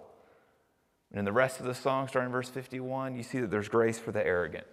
And 1.12 1.18
in 1.18 1.24
the 1.26 1.32
rest 1.32 1.60
of 1.60 1.66
the 1.66 1.74
song, 1.74 2.08
starting 2.08 2.28
in 2.28 2.32
verse 2.32 2.48
51, 2.48 3.14
you 3.14 3.22
see 3.22 3.40
that 3.40 3.50
there's 3.50 3.68
grace 3.68 3.98
for 3.98 4.12
the 4.12 4.26
arrogant. 4.26 4.64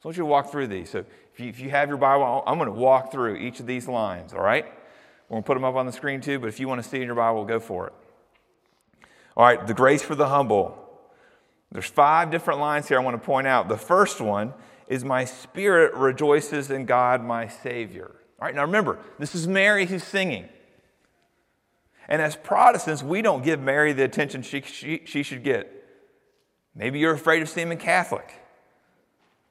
So 0.00 0.02
I 0.04 0.08
want 0.08 0.16
you 0.18 0.22
to 0.22 0.26
walk 0.26 0.52
through 0.52 0.66
these. 0.66 0.90
So 0.90 0.98
if 1.32 1.40
you, 1.40 1.48
if 1.48 1.58
you 1.58 1.70
have 1.70 1.88
your 1.88 1.96
Bible, 1.96 2.44
I'm 2.46 2.58
going 2.58 2.68
to 2.68 2.78
walk 2.78 3.10
through 3.10 3.36
each 3.36 3.58
of 3.60 3.66
these 3.66 3.88
lines, 3.88 4.34
all 4.34 4.42
right? 4.42 4.66
We're 5.28 5.36
going 5.36 5.42
to 5.42 5.46
put 5.46 5.54
them 5.54 5.64
up 5.64 5.74
on 5.74 5.86
the 5.86 5.92
screen 5.92 6.20
too, 6.20 6.38
but 6.38 6.48
if 6.48 6.60
you 6.60 6.68
want 6.68 6.82
to 6.82 6.88
see 6.88 6.98
in 6.98 7.06
your 7.06 7.14
Bible, 7.14 7.44
go 7.46 7.58
for 7.58 7.86
it. 7.86 7.92
All 9.34 9.44
right, 9.44 9.66
the 9.66 9.74
grace 9.74 10.02
for 10.02 10.14
the 10.14 10.28
humble. 10.28 10.82
There's 11.72 11.86
five 11.86 12.30
different 12.30 12.60
lines 12.60 12.88
here 12.88 13.00
I 13.00 13.02
want 13.02 13.20
to 13.20 13.24
point 13.24 13.46
out. 13.46 13.68
The 13.68 13.76
first 13.78 14.20
one 14.20 14.52
is 14.88 15.04
My 15.04 15.24
spirit 15.24 15.94
rejoices 15.94 16.70
in 16.70 16.84
God, 16.84 17.24
my 17.24 17.48
Savior. 17.48 18.14
All 18.38 18.46
right, 18.46 18.54
now 18.54 18.62
remember, 18.62 18.98
this 19.18 19.34
is 19.34 19.48
Mary 19.48 19.86
who's 19.86 20.04
singing. 20.04 20.48
And 22.08 22.22
as 22.22 22.36
Protestants, 22.36 23.02
we 23.02 23.22
don't 23.22 23.42
give 23.42 23.60
Mary 23.60 23.92
the 23.92 24.04
attention 24.04 24.42
she, 24.42 24.60
she, 24.62 25.02
she 25.04 25.22
should 25.22 25.42
get. 25.42 25.72
Maybe 26.74 26.98
you're 26.98 27.14
afraid 27.14 27.42
of 27.42 27.48
seeming 27.48 27.78
Catholic, 27.78 28.32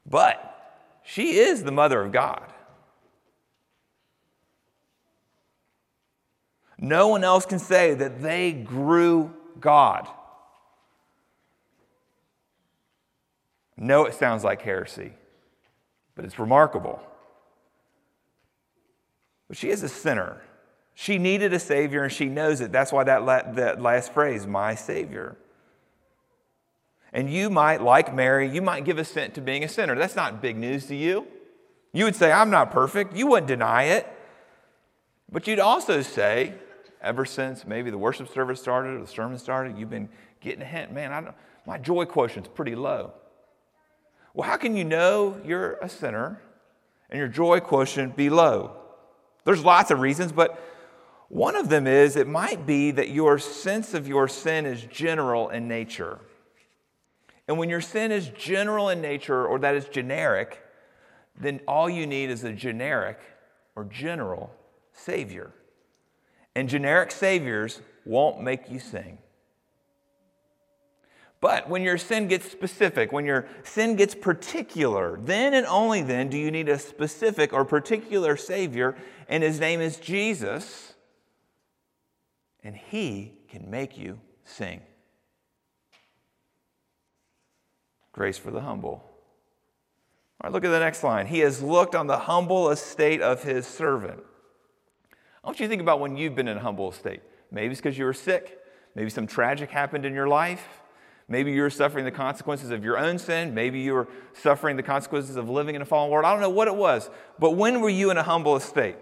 but 0.06 1.00
she 1.04 1.38
is 1.38 1.64
the 1.64 1.72
mother 1.72 2.02
of 2.02 2.12
God. 2.12 2.54
No 6.78 7.08
one 7.08 7.24
else 7.24 7.46
can 7.46 7.60
say 7.60 7.94
that 7.96 8.22
they 8.22 8.52
grew 8.52 9.34
God. 9.60 10.08
No, 13.78 14.06
it 14.06 14.14
sounds 14.14 14.44
like 14.44 14.62
heresy, 14.62 15.14
but 16.16 16.26
it's 16.26 16.40
remarkable. 16.40 17.02
But 19.48 19.58
she 19.58 19.70
is 19.70 19.84
a 19.84 19.90
sinner. 19.90 20.42
She 20.96 21.18
needed 21.18 21.54
a 21.54 21.60
Savior, 21.60 22.04
and 22.04 22.12
she 22.12 22.26
knows 22.26 22.62
it. 22.62 22.72
That's 22.72 22.92
why 22.92 23.04
that, 23.04 23.24
la- 23.24 23.52
that 23.54 23.82
last 23.82 24.14
phrase, 24.14 24.48
my 24.48 24.76
Savior. 24.76 25.38
And 27.14 27.30
you 27.30 27.50
might, 27.50 27.82
like 27.82 28.16
Mary, 28.16 28.50
you 28.50 28.62
might 28.62 28.86
give 28.86 28.98
assent 28.98 29.36
to 29.36 29.42
being 29.42 29.64
a 29.64 29.70
sinner. 29.70 29.96
That's 29.96 30.16
not 30.16 30.42
big 30.42 30.58
news 30.58 30.88
to 30.88 30.96
you. 30.96 31.28
You 31.94 32.06
would 32.06 32.16
say, 32.16 32.32
I'm 32.32 32.50
not 32.50 32.72
perfect. 32.72 33.16
You 33.16 33.28
wouldn't 33.28 33.48
deny 33.48 33.84
it. 33.84 34.08
But 35.32 35.48
you'd 35.48 35.60
also 35.60 36.02
say, 36.02 36.54
ever 37.02 37.26
since 37.26 37.66
maybe 37.66 37.90
the 37.90 37.98
worship 37.98 38.34
service 38.34 38.62
started 38.62 38.96
or 38.96 39.02
the 39.02 39.08
sermon 39.08 39.38
started, 39.38 39.78
you've 39.78 39.90
been 39.90 40.10
getting 40.42 40.62
a 40.62 40.66
hint, 40.66 40.92
man, 40.92 41.12
I 41.12 41.34
my 41.66 41.78
joy 41.78 42.06
quotient's 42.06 42.50
pretty 42.54 42.76
low. 42.76 43.14
Well, 44.34 44.48
how 44.48 44.58
can 44.58 44.76
you 44.76 44.84
know 44.84 45.40
you're 45.44 45.74
a 45.82 45.90
sinner 45.90 46.42
and 47.10 47.18
your 47.18 47.28
joy 47.28 47.60
quotient 47.60 48.16
be 48.16 48.30
low? 48.30 48.76
There's 49.46 49.64
lots 49.64 49.92
of 49.92 50.00
reasons, 50.00 50.32
but 50.32 50.62
one 51.30 51.56
of 51.56 51.70
them 51.70 51.88
is 51.88 52.16
it 52.16 52.28
might 52.28 52.66
be 52.66 52.92
that 52.92 53.10
your 53.10 53.40
sense 53.40 53.94
of 53.94 54.08
your 54.08 54.28
sin 54.28 54.66
is 54.66 54.84
general 54.84 55.50
in 55.50 55.68
nature. 55.68 56.20
And 57.48 57.58
when 57.58 57.70
your 57.70 57.82
sin 57.82 58.12
is 58.12 58.30
general 58.30 58.90
in 58.90 59.02
nature, 59.02 59.46
or 59.46 59.60
that 59.60 59.76
is 59.76 59.86
generic, 59.86 60.64
then 61.40 61.62
all 61.68 61.90
you 61.90 62.08
need 62.08 62.30
is 62.30 62.44
a 62.44 62.54
generic 62.54 63.20
or 63.76 63.86
general 63.86 64.56
Savior. 64.94 65.52
And 66.56 66.70
generic 66.70 67.12
Saviors 67.12 67.82
won't 68.06 68.42
make 68.42 68.72
you 68.72 68.80
sing. 68.80 69.20
But 71.42 71.70
when 71.70 71.84
your 71.84 72.00
sin 72.00 72.28
gets 72.28 72.50
specific, 72.50 73.12
when 73.12 73.26
your 73.26 73.46
sin 73.64 73.96
gets 73.98 74.16
particular, 74.16 75.20
then 75.22 75.54
and 75.54 75.68
only 75.68 76.02
then 76.02 76.30
do 76.30 76.38
you 76.38 76.50
need 76.50 76.70
a 76.70 76.80
specific 76.80 77.54
or 77.54 77.66
particular 77.66 78.36
Savior, 78.36 78.96
and 79.28 79.44
His 79.44 79.60
name 79.60 79.82
is 79.82 79.98
Jesus, 79.98 80.95
and 82.66 82.76
He 82.76 83.38
can 83.48 83.70
make 83.70 83.98
you 83.98 84.20
sing. 84.44 84.82
Grace 88.12 88.38
for 88.38 88.52
the 88.52 88.62
humble. 88.62 89.04
All 90.42 90.50
right, 90.50 90.52
look 90.52 90.66
at 90.66 90.70
the 90.70 90.80
next 90.80 91.04
line. 91.04 91.28
He 91.28 91.40
has 91.40 91.62
looked 91.62 91.96
on 91.96 92.08
the 92.08 92.18
humble 92.18 92.72
estate 92.72 93.22
of 93.22 93.44
His 93.44 93.68
servant. 93.68 94.22
I 95.44 95.48
want 95.48 95.60
you 95.60 95.68
to 95.68 95.70
think 95.70 95.82
about 95.82 96.00
when 96.00 96.18
you've 96.18 96.36
been 96.36 96.48
in 96.48 96.58
a 96.58 96.62
humble 96.62 96.92
estate. 96.92 97.22
Maybe 97.52 97.72
it's 97.72 97.80
because 97.80 97.98
you 97.98 98.06
were 98.06 98.14
sick, 98.14 98.60
maybe 98.96 99.12
some 99.12 99.28
tragic 99.28 99.70
happened 99.70 100.06
in 100.06 100.14
your 100.14 100.28
life. 100.28 100.82
Maybe 101.28 101.52
you're 101.52 101.72
suffering 101.72 102.06
the 102.06 102.12
consequences 102.12 102.70
of 102.70 102.84
your 102.84 102.98
own 102.98 103.18
sin. 103.18 103.56
Maybe 103.56 103.80
you 103.80 103.94
were 103.94 104.08
suffering 104.34 104.76
the 104.76 104.84
consequences 104.84 105.38
of 105.38 105.50
living 105.50 105.74
in 105.74 105.82
a 105.82 105.86
fallen 105.86 106.12
world. 106.12 106.24
I 106.24 106.32
don't 106.32 106.42
know 106.42 106.52
what 106.52 106.68
it 106.68 106.76
was. 106.76 107.10
But 107.40 107.52
when 107.52 107.82
were 107.82 107.90
you 107.90 108.12
in 108.12 108.18
a 108.18 108.24
humble 108.24 108.56
estate? 108.56 108.96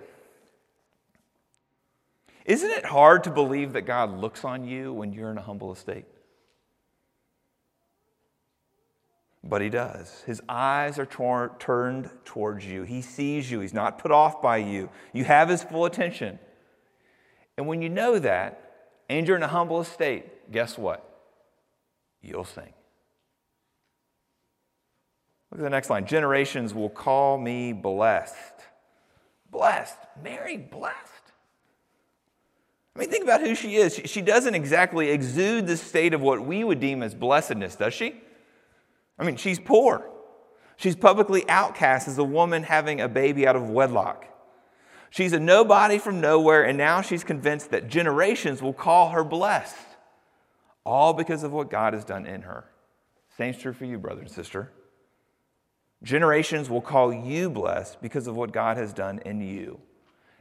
Isn't 2.45 2.71
it 2.71 2.85
hard 2.85 3.23
to 3.25 3.31
believe 3.31 3.73
that 3.73 3.83
God 3.83 4.17
looks 4.17 4.43
on 4.43 4.65
you 4.65 4.91
when 4.93 5.13
you're 5.13 5.31
in 5.31 5.37
a 5.37 5.41
humble 5.41 5.71
estate? 5.71 6.05
But 9.43 9.61
He 9.61 9.69
does. 9.69 10.23
His 10.25 10.41
eyes 10.47 10.99
are 10.99 11.05
tor- 11.05 11.55
turned 11.59 12.09
towards 12.25 12.65
you. 12.65 12.83
He 12.83 13.01
sees 13.01 13.49
you. 13.49 13.59
He's 13.59 13.73
not 13.73 13.99
put 13.99 14.11
off 14.11 14.41
by 14.41 14.57
you. 14.57 14.89
You 15.13 15.23
have 15.25 15.49
His 15.49 15.63
full 15.63 15.85
attention. 15.85 16.39
And 17.57 17.67
when 17.67 17.81
you 17.81 17.89
know 17.89 18.19
that, 18.19 18.59
and 19.09 19.27
you're 19.27 19.37
in 19.37 19.43
a 19.43 19.47
humble 19.47 19.81
estate, 19.81 20.51
guess 20.51 20.77
what? 20.77 21.09
you'll 22.23 22.45
sing. 22.45 22.73
Look 25.51 25.59
at 25.59 25.63
the 25.63 25.69
next 25.69 25.89
line. 25.89 26.07
Generations 26.07 26.73
will 26.73 26.89
call 26.89 27.37
me 27.37 27.73
blessed. 27.73 28.53
Blessed. 29.51 29.97
Mary, 30.23 30.57
blessed. 30.57 31.22
I 32.95 32.99
mean, 32.99 33.09
think 33.09 33.23
about 33.23 33.41
who 33.41 33.55
she 33.55 33.75
is. 33.75 33.99
She, 34.05 34.21
doesn't 34.21 34.53
exactly 34.53 35.09
exude 35.09 35.65
the 35.65 35.77
state 35.77 36.13
of 36.13 36.21
what 36.21 36.45
we 36.45 36.63
would 36.63 36.79
deem 36.79 37.01
as 37.01 37.15
blessedness, 37.15 37.75
does 37.75 37.93
she? 37.93 38.15
I 39.17 39.23
mean, 39.23 39.35
she's 39.35 39.59
poor. 39.59 40.09
She's 40.77 40.95
publicly 40.95 41.47
outcast 41.49 42.07
as 42.07 42.17
a 42.17 42.23
woman 42.23 42.63
having 42.63 43.01
a 43.01 43.07
baby 43.07 43.47
out 43.47 43.55
of 43.55 43.69
wedlock. 43.69 44.25
She's 45.09 45.33
a 45.33 45.39
nobody 45.39 45.97
from 45.99 46.21
nowhere, 46.21 46.63
and 46.63 46.77
now 46.77 47.01
she's 47.01 47.23
convinced 47.23 47.71
that 47.71 47.87
generations 47.87 48.61
will 48.61 48.73
call 48.73 49.09
her 49.09 49.23
blessed. 49.23 49.77
all 50.85 51.13
because 51.13 51.43
of 51.43 51.51
what 51.51 51.69
God 51.69 51.93
has 51.93 52.03
done 52.03 52.25
in 52.25 52.41
her. 52.41 52.65
Same's 53.37 53.57
true 53.57 53.73
for 53.73 53.85
you, 53.85 53.97
brother 53.97 54.21
and 54.21 54.29
sister. 54.29 54.71
Generations 56.03 56.69
will 56.69 56.81
call 56.81 57.13
you 57.13 57.49
blessed 57.49 58.01
because 58.01 58.27
of 58.27 58.35
what 58.35 58.51
God 58.51 58.77
has 58.77 58.93
done 58.93 59.19
in 59.25 59.41
you. 59.41 59.79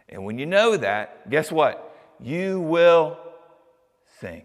And 0.08 0.24
when 0.24 0.38
you 0.38 0.46
know 0.46 0.76
that, 0.76 1.30
guess 1.30 1.52
what? 1.52 1.91
You 2.22 2.60
will 2.60 3.18
sing. 4.20 4.44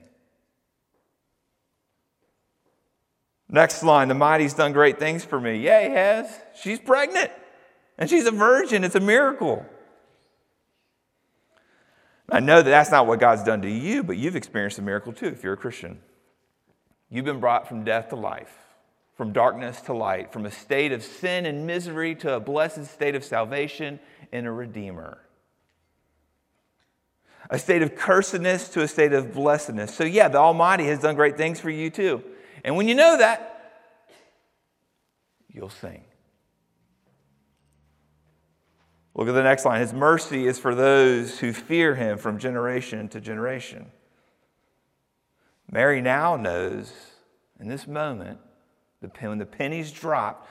Next 3.50 3.84
line, 3.84 4.08
the 4.08 4.16
mighty's 4.16 4.54
done 4.54 4.74
great 4.74 5.00
things 5.00 5.24
for 5.24 5.40
me. 5.40 5.60
Yeah, 5.60 5.88
he 5.88 5.94
has. 5.94 6.28
She's 6.62 6.80
pregnant 6.80 7.32
and 7.98 8.10
she's 8.10 8.26
a 8.26 8.32
virgin. 8.32 8.84
It's 8.84 8.96
a 8.96 9.00
miracle. 9.00 9.66
I 12.30 12.42
know 12.42 12.58
that 12.58 12.70
that's 12.70 12.92
not 12.92 13.08
what 13.08 13.20
God's 13.20 13.44
done 13.44 13.62
to 13.62 13.70
you, 13.70 14.04
but 14.04 14.18
you've 14.18 14.36
experienced 14.36 14.80
a 14.80 14.82
miracle 14.82 15.14
too 15.14 15.28
if 15.28 15.44
you're 15.44 15.54
a 15.54 15.58
Christian. 15.58 16.00
You've 17.10 17.26
been 17.26 17.40
brought 17.40 17.70
from 17.70 17.86
death 17.86 18.10
to 18.10 18.18
life, 18.18 18.54
from 19.16 19.32
darkness 19.32 19.80
to 19.82 19.94
light, 19.94 20.34
from 20.34 20.46
a 20.46 20.52
state 20.52 20.92
of 20.92 21.04
sin 21.04 21.46
and 21.46 21.66
misery 21.66 22.16
to 22.16 22.34
a 22.34 22.40
blessed 22.42 22.86
state 22.86 23.16
of 23.16 23.24
salvation 23.24 24.02
in 24.34 24.46
a 24.46 24.52
Redeemer. 24.52 25.20
A 27.50 27.58
state 27.58 27.82
of 27.82 27.96
cursedness 27.96 28.72
to 28.74 28.82
a 28.82 28.88
state 28.88 29.14
of 29.14 29.34
blessedness. 29.34 29.94
So, 29.94 30.04
yeah, 30.04 30.28
the 30.28 30.38
Almighty 30.38 30.86
has 30.86 31.00
done 31.00 31.16
great 31.16 31.38
things 31.38 31.60
for 31.60 31.70
you 31.70 31.90
too. 31.90 32.24
And 32.64 32.76
when 32.76 32.88
you 32.88 32.96
know 32.96 33.18
that, 33.18 33.72
you'll 35.50 35.70
sing. 35.70 36.04
Look 39.16 39.28
at 39.28 39.34
the 39.34 39.44
next 39.44 39.66
line. 39.66 39.82
His 39.82 39.94
mercy 39.94 40.46
is 40.46 40.60
for 40.60 40.76
those 40.76 41.40
who 41.40 41.52
fear 41.54 41.96
him 41.96 42.18
from 42.18 42.38
generation 42.38 43.08
to 43.10 43.22
generation. 43.22 43.92
Mary 45.72 46.02
now 46.02 46.36
knows 46.36 46.94
in 47.60 47.68
this 47.68 47.88
moment, 47.88 48.40
when 49.00 49.38
the 49.40 49.46
pennies 49.46 49.92
drop, 49.92 50.48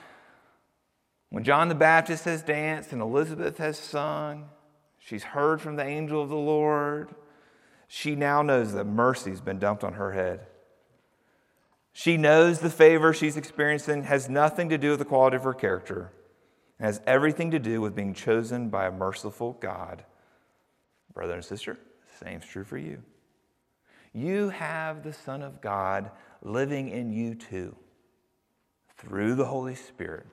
when 1.29 1.43
John 1.43 1.69
the 1.69 1.75
Baptist 1.75 2.25
has 2.25 2.41
danced 2.41 2.91
and 2.91 3.01
Elizabeth 3.01 3.57
has 3.57 3.77
sung, 3.77 4.49
she's 5.07 5.23
heard 5.23 5.61
from 5.61 5.77
the 5.77 5.85
angel 5.85 6.21
of 6.21 6.27
the 6.27 6.35
Lord, 6.35 7.15
she 7.87 8.15
now 8.15 8.41
knows 8.41 8.73
that 8.73 8.83
mercy's 8.83 9.39
been 9.39 9.57
dumped 9.57 9.83
on 9.83 9.93
her 9.93 10.11
head. 10.11 10.41
She 11.93 12.17
knows 12.17 12.59
the 12.59 12.69
favor 12.69 13.13
she's 13.13 13.37
experiencing 13.37 14.03
has 14.03 14.29
nothing 14.29 14.69
to 14.69 14.77
do 14.77 14.91
with 14.91 14.99
the 14.99 15.05
quality 15.05 15.37
of 15.37 15.43
her 15.43 15.53
character. 15.53 16.11
It 16.79 16.83
has 16.83 17.01
everything 17.07 17.51
to 17.51 17.59
do 17.59 17.79
with 17.79 17.95
being 17.95 18.13
chosen 18.13 18.69
by 18.69 18.85
a 18.85 18.91
merciful 18.91 19.53
God. 19.53 20.03
Brother 21.13 21.35
and 21.35 21.45
sister, 21.45 21.79
same's 22.19 22.45
true 22.45 22.65
for 22.65 22.77
you. 22.77 23.01
You 24.13 24.49
have 24.49 25.03
the 25.03 25.13
Son 25.13 25.41
of 25.41 25.61
God 25.61 26.11
living 26.41 26.89
in 26.89 27.13
you 27.13 27.33
too, 27.33 27.75
through 28.97 29.35
the 29.35 29.45
Holy 29.45 29.75
Spirit. 29.75 30.27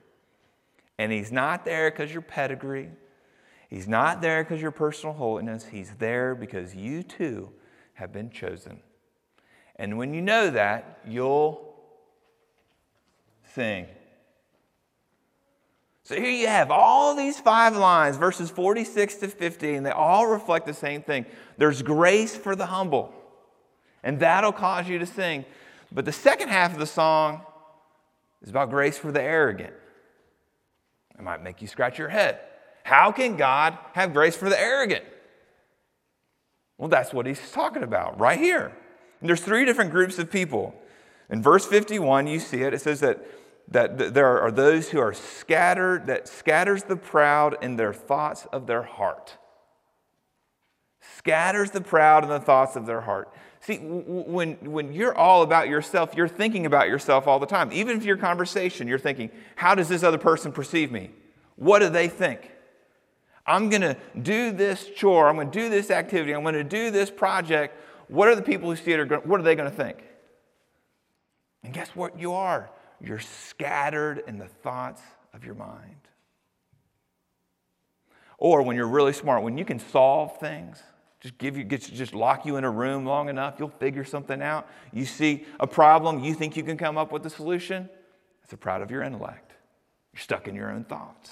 And 0.97 1.11
He's 1.11 1.31
not 1.31 1.65
there 1.65 1.89
because 1.89 2.11
your 2.11 2.21
pedigree, 2.21 2.89
He's 3.69 3.87
not 3.87 4.21
there 4.21 4.43
because 4.43 4.61
your 4.61 4.71
personal 4.71 5.13
holiness. 5.13 5.65
He's 5.65 5.91
there 5.97 6.35
because 6.35 6.75
you 6.75 7.03
too 7.03 7.51
have 7.95 8.11
been 8.11 8.29
chosen. 8.29 8.79
And 9.77 9.97
when 9.97 10.13
you 10.13 10.21
know 10.21 10.49
that, 10.51 10.99
you'll 11.07 11.75
sing. 13.53 13.87
So 16.03 16.15
here 16.15 16.29
you 16.29 16.47
have 16.47 16.69
all 16.69 17.15
these 17.15 17.39
five 17.39 17.75
lines, 17.75 18.15
verses 18.15 18.51
46 18.51 19.15
to 19.15 19.27
50, 19.27 19.73
and 19.73 19.85
they 19.85 19.91
all 19.91 20.27
reflect 20.27 20.67
the 20.67 20.73
same 20.73 21.01
thing. 21.01 21.25
There's 21.57 21.81
grace 21.81 22.35
for 22.35 22.55
the 22.55 22.67
humble, 22.67 23.11
and 24.03 24.19
that'll 24.19 24.51
cause 24.51 24.87
you 24.87 24.99
to 24.99 25.05
sing. 25.07 25.45
But 25.91 26.05
the 26.05 26.11
second 26.11 26.49
half 26.49 26.73
of 26.73 26.79
the 26.79 26.85
song 26.85 27.41
is 28.43 28.51
about 28.51 28.69
grace 28.69 28.99
for 28.99 29.11
the 29.11 29.21
arrogant. 29.21 29.73
It 31.17 31.23
might 31.23 31.41
make 31.41 31.61
you 31.61 31.67
scratch 31.67 31.97
your 31.97 32.09
head. 32.09 32.39
How 32.85 33.11
can 33.11 33.35
God 33.35 33.79
have 33.93 34.13
grace 34.13 34.35
for 34.35 34.47
the 34.47 34.61
arrogant? 34.61 35.03
Well, 36.77 36.87
that's 36.87 37.11
what 37.11 37.25
he's 37.25 37.51
talking 37.51 37.81
about 37.81 38.19
right 38.19 38.37
here. 38.37 38.71
And 39.19 39.27
there's 39.27 39.41
three 39.41 39.65
different 39.65 39.89
groups 39.89 40.19
of 40.19 40.29
people. 40.29 40.75
In 41.31 41.41
verse 41.41 41.65
51, 41.65 42.27
you 42.27 42.39
see 42.39 42.61
it. 42.61 42.75
It 42.75 42.81
says 42.81 42.99
that 42.99 43.25
that 43.69 44.13
there 44.13 44.39
are 44.39 44.51
those 44.51 44.89
who 44.89 44.99
are 44.99 45.15
scattered, 45.15 46.05
that 46.05 46.27
scatters 46.27 46.83
the 46.83 46.95
proud 46.95 47.57
in 47.63 47.75
their 47.75 47.91
thoughts 47.91 48.45
of 48.53 48.67
their 48.67 48.83
heart. 48.83 49.35
Scatters 51.17 51.71
the 51.71 51.81
proud 51.81 52.23
in 52.23 52.29
the 52.29 52.39
thoughts 52.39 52.75
of 52.75 52.85
their 52.85 53.01
heart. 53.01 53.33
See, 53.61 53.77
when, 53.77 54.57
when 54.71 54.93
you're 54.93 55.17
all 55.17 55.41
about 55.41 55.69
yourself, 55.69 56.13
you're 56.15 56.27
thinking 56.27 56.67
about 56.67 56.87
yourself 56.87 57.27
all 57.27 57.39
the 57.39 57.47
time. 57.47 57.71
Even 57.73 57.97
if 57.97 58.05
your 58.05 58.17
conversation, 58.17 58.87
you're 58.87 58.99
thinking, 58.99 59.31
how 59.55 59.73
does 59.73 59.89
this 59.89 60.03
other 60.03 60.19
person 60.19 60.51
perceive 60.51 60.91
me? 60.91 61.09
What 61.55 61.79
do 61.79 61.89
they 61.89 62.07
think? 62.07 62.51
I'm 63.47 63.69
going 63.69 63.81
to 63.81 63.95
do 64.21 64.51
this 64.51 64.89
chore. 64.95 65.29
I'm 65.29 65.35
going 65.35 65.51
to 65.51 65.59
do 65.59 65.69
this 65.69 65.91
activity. 65.91 66.33
I'm 66.33 66.43
going 66.43 66.55
to 66.55 66.63
do 66.63 66.91
this 66.91 67.11
project. 67.11 67.79
What 68.07 68.27
are 68.27 68.35
the 68.35 68.41
people 68.41 68.69
who 68.69 68.75
see 68.75 68.91
it? 68.91 68.99
Are, 68.99 69.17
what 69.19 69.39
are 69.39 69.43
they 69.43 69.55
going 69.55 69.69
to 69.69 69.75
think? 69.75 70.03
And 71.63 71.73
guess 71.73 71.89
what? 71.95 72.19
You 72.19 72.33
are 72.33 72.69
you're 73.01 73.19
scattered 73.19 74.23
in 74.27 74.37
the 74.37 74.47
thoughts 74.47 75.01
of 75.33 75.45
your 75.45 75.55
mind. 75.55 75.95
Or 78.37 78.61
when 78.61 78.75
you're 78.75 78.87
really 78.87 79.13
smart, 79.13 79.43
when 79.43 79.57
you 79.57 79.65
can 79.65 79.79
solve 79.79 80.37
things, 80.39 80.81
just 81.21 81.37
give 81.37 81.57
you 81.57 81.63
just 81.63 82.13
lock 82.13 82.45
you 82.45 82.57
in 82.57 82.63
a 82.63 82.69
room 82.69 83.05
long 83.05 83.29
enough, 83.29 83.55
you'll 83.57 83.69
figure 83.69 84.03
something 84.03 84.41
out. 84.41 84.67
You 84.91 85.05
see 85.05 85.45
a 85.59 85.65
problem, 85.65 86.19
you 86.19 86.33
think 86.33 86.57
you 86.57 86.63
can 86.63 86.77
come 86.77 86.97
up 86.97 87.11
with 87.11 87.25
a 87.25 87.29
solution. 87.29 87.89
That's 88.41 88.53
a 88.53 88.57
proud 88.57 88.81
of 88.81 88.91
your 88.91 89.01
intellect. 89.01 89.53
You're 90.13 90.21
stuck 90.21 90.47
in 90.47 90.55
your 90.55 90.69
own 90.69 90.83
thoughts. 90.83 91.31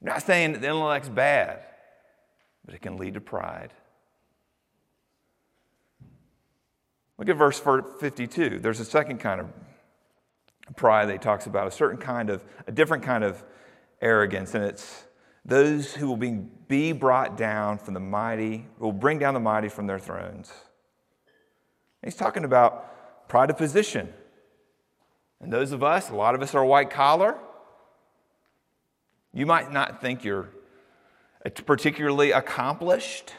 I'm 0.00 0.08
not 0.08 0.22
saying 0.22 0.52
that 0.52 0.60
the 0.60 0.68
intellect's 0.68 1.08
bad, 1.08 1.60
but 2.64 2.74
it 2.74 2.82
can 2.82 2.96
lead 2.96 3.14
to 3.14 3.20
pride. 3.20 3.72
Look 7.18 7.28
at 7.28 7.36
verse 7.36 7.58
52. 7.58 8.60
There's 8.60 8.78
a 8.78 8.84
second 8.84 9.18
kind 9.18 9.40
of 9.40 9.48
pride 10.76 11.06
that 11.06 11.12
he 11.14 11.18
talks 11.18 11.46
about, 11.46 11.66
a 11.66 11.70
certain 11.70 11.98
kind 11.98 12.30
of, 12.30 12.44
a 12.66 12.72
different 12.72 13.02
kind 13.02 13.24
of 13.24 13.42
arrogance, 14.00 14.54
and 14.54 14.64
it's 14.64 15.04
those 15.44 15.94
who 15.94 16.06
will 16.06 16.16
be, 16.16 16.38
be 16.68 16.92
brought 16.92 17.36
down 17.36 17.78
from 17.78 17.94
the 17.94 18.00
mighty, 18.00 18.66
will 18.78 18.92
bring 18.92 19.18
down 19.18 19.34
the 19.34 19.40
mighty 19.40 19.68
from 19.68 19.86
their 19.86 19.98
thrones. 19.98 20.52
He's 22.04 22.14
talking 22.14 22.44
about 22.44 23.28
pride 23.28 23.50
of 23.50 23.56
position. 23.56 24.12
And 25.40 25.52
those 25.52 25.72
of 25.72 25.82
us, 25.82 26.10
a 26.10 26.14
lot 26.14 26.34
of 26.34 26.42
us 26.42 26.54
are 26.54 26.64
white 26.64 26.90
collar. 26.90 27.38
You 29.32 29.46
might 29.46 29.72
not 29.72 30.00
think 30.00 30.24
you're 30.24 30.48
particularly 31.66 32.32
accomplished, 32.32 33.32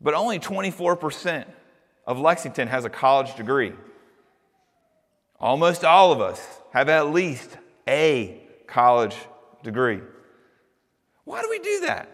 but 0.00 0.14
only 0.14 0.38
24% 0.38 1.46
of 2.06 2.18
Lexington 2.18 2.68
has 2.68 2.84
a 2.84 2.90
college 2.90 3.34
degree. 3.36 3.72
Almost 5.40 5.84
all 5.84 6.12
of 6.12 6.20
us 6.20 6.60
have 6.72 6.88
at 6.88 7.10
least 7.12 7.56
a 7.86 8.40
college 8.66 9.16
degree. 9.62 10.00
Why 11.24 11.42
do 11.42 11.48
we 11.50 11.58
do 11.58 11.80
that? 11.80 12.04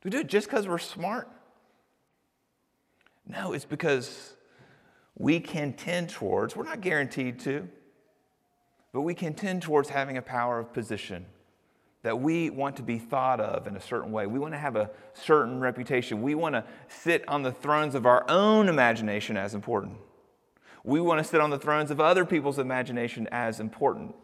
Do 0.00 0.06
we 0.06 0.10
do 0.10 0.18
it 0.18 0.26
just 0.26 0.48
because 0.48 0.68
we're 0.68 0.78
smart? 0.78 1.28
No, 3.26 3.52
it's 3.52 3.64
because 3.64 4.34
we 5.16 5.40
can 5.40 5.72
tend 5.72 6.10
towards, 6.10 6.54
we're 6.54 6.64
not 6.64 6.80
guaranteed 6.80 7.40
to, 7.40 7.68
but 8.96 9.02
we 9.02 9.12
can 9.12 9.34
tend 9.34 9.60
towards 9.60 9.90
having 9.90 10.16
a 10.16 10.22
power 10.22 10.58
of 10.58 10.72
position 10.72 11.26
that 12.00 12.18
we 12.18 12.48
want 12.48 12.76
to 12.76 12.82
be 12.82 12.98
thought 12.98 13.40
of 13.40 13.66
in 13.66 13.76
a 13.76 13.80
certain 13.80 14.10
way. 14.10 14.26
We 14.26 14.38
want 14.38 14.54
to 14.54 14.58
have 14.58 14.74
a 14.74 14.88
certain 15.12 15.60
reputation. 15.60 16.22
We 16.22 16.34
want 16.34 16.54
to 16.54 16.64
sit 16.88 17.22
on 17.28 17.42
the 17.42 17.52
thrones 17.52 17.94
of 17.94 18.06
our 18.06 18.24
own 18.26 18.70
imagination 18.70 19.36
as 19.36 19.52
important. 19.52 19.98
We 20.82 20.98
want 21.02 21.18
to 21.18 21.24
sit 21.24 21.42
on 21.42 21.50
the 21.50 21.58
thrones 21.58 21.90
of 21.90 22.00
other 22.00 22.24
people's 22.24 22.58
imagination 22.58 23.28
as 23.30 23.60
important. 23.60 24.14